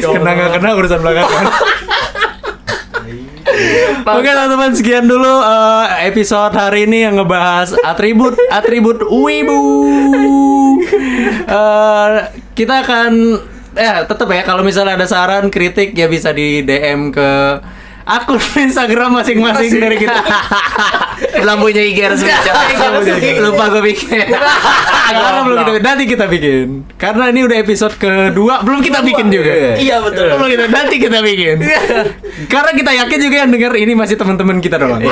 [0.00, 1.46] Kena nggak kena urusan belakangan.
[4.06, 9.60] Oke teman-teman sekian dulu eh, episode hari ini yang ngebahas atribut atribut wibu.
[11.48, 12.10] Eh,
[12.52, 13.40] kita akan
[13.76, 17.30] ya tetap ya kalau misalnya ada saran kritik ya bisa di DM ke
[18.06, 20.14] akun Instagram masing-masing dari kita.
[21.36, 22.30] Belum punya IG resmi.
[23.42, 24.30] Lupa gue bikin.
[25.06, 26.66] Karena belum kita nanti kita bikin.
[26.94, 29.74] Karena ini udah episode kedua belum kita bikin juga.
[29.76, 31.56] iya betul Belum kita nanti kita bikin.
[32.46, 35.02] Karena kita yakin juga yang denger ini masih teman-teman kita doang.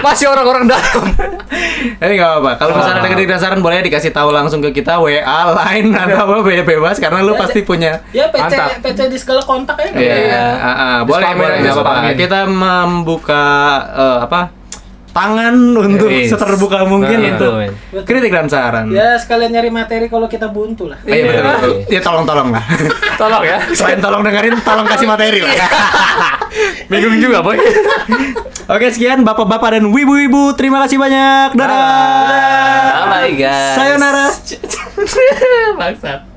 [0.00, 1.02] Masih orang-orang dalam.
[2.00, 2.52] Jadi nggak apa-apa.
[2.56, 5.22] Kalau misalnya ada kritik saran boleh dikasih tahu langsung ke kita WA,
[5.54, 7.98] line atau apa be- bebas karena lu pasti punya.
[8.10, 8.54] ya PC.
[8.78, 10.96] PC di segala kontak ya Iya, ah, ah.
[11.02, 11.92] boleh boleh boleh, nggak apa-apa.
[11.94, 12.14] spamin.
[12.46, 13.44] Membuka
[13.90, 14.40] eh, apa?
[15.14, 16.34] Tangan untuk Yes.
[16.34, 17.70] seterbuka mungkin Nah, untuk men.
[18.02, 18.90] kritik dan saran.
[18.90, 21.38] ya sekalian nyari materi kalau kita buntu lah Iya betul.
[21.38, 21.42] Iya.
[21.46, 21.70] betul.
[21.86, 22.64] Ya tolong-tolong lah.
[23.22, 23.58] Tolong ya.
[23.70, 25.54] Selain tolong dengerin, tolong kasih materi lah.
[26.90, 27.54] Bingung juga, boy.
[28.74, 31.54] Oke sekian bapak-bapak dan wibu-wibu terima kasih banyak.
[31.54, 33.06] Dadah.
[33.06, 33.78] Bye guys.
[33.78, 34.26] Sayonara.
[35.78, 36.33] Bangsat.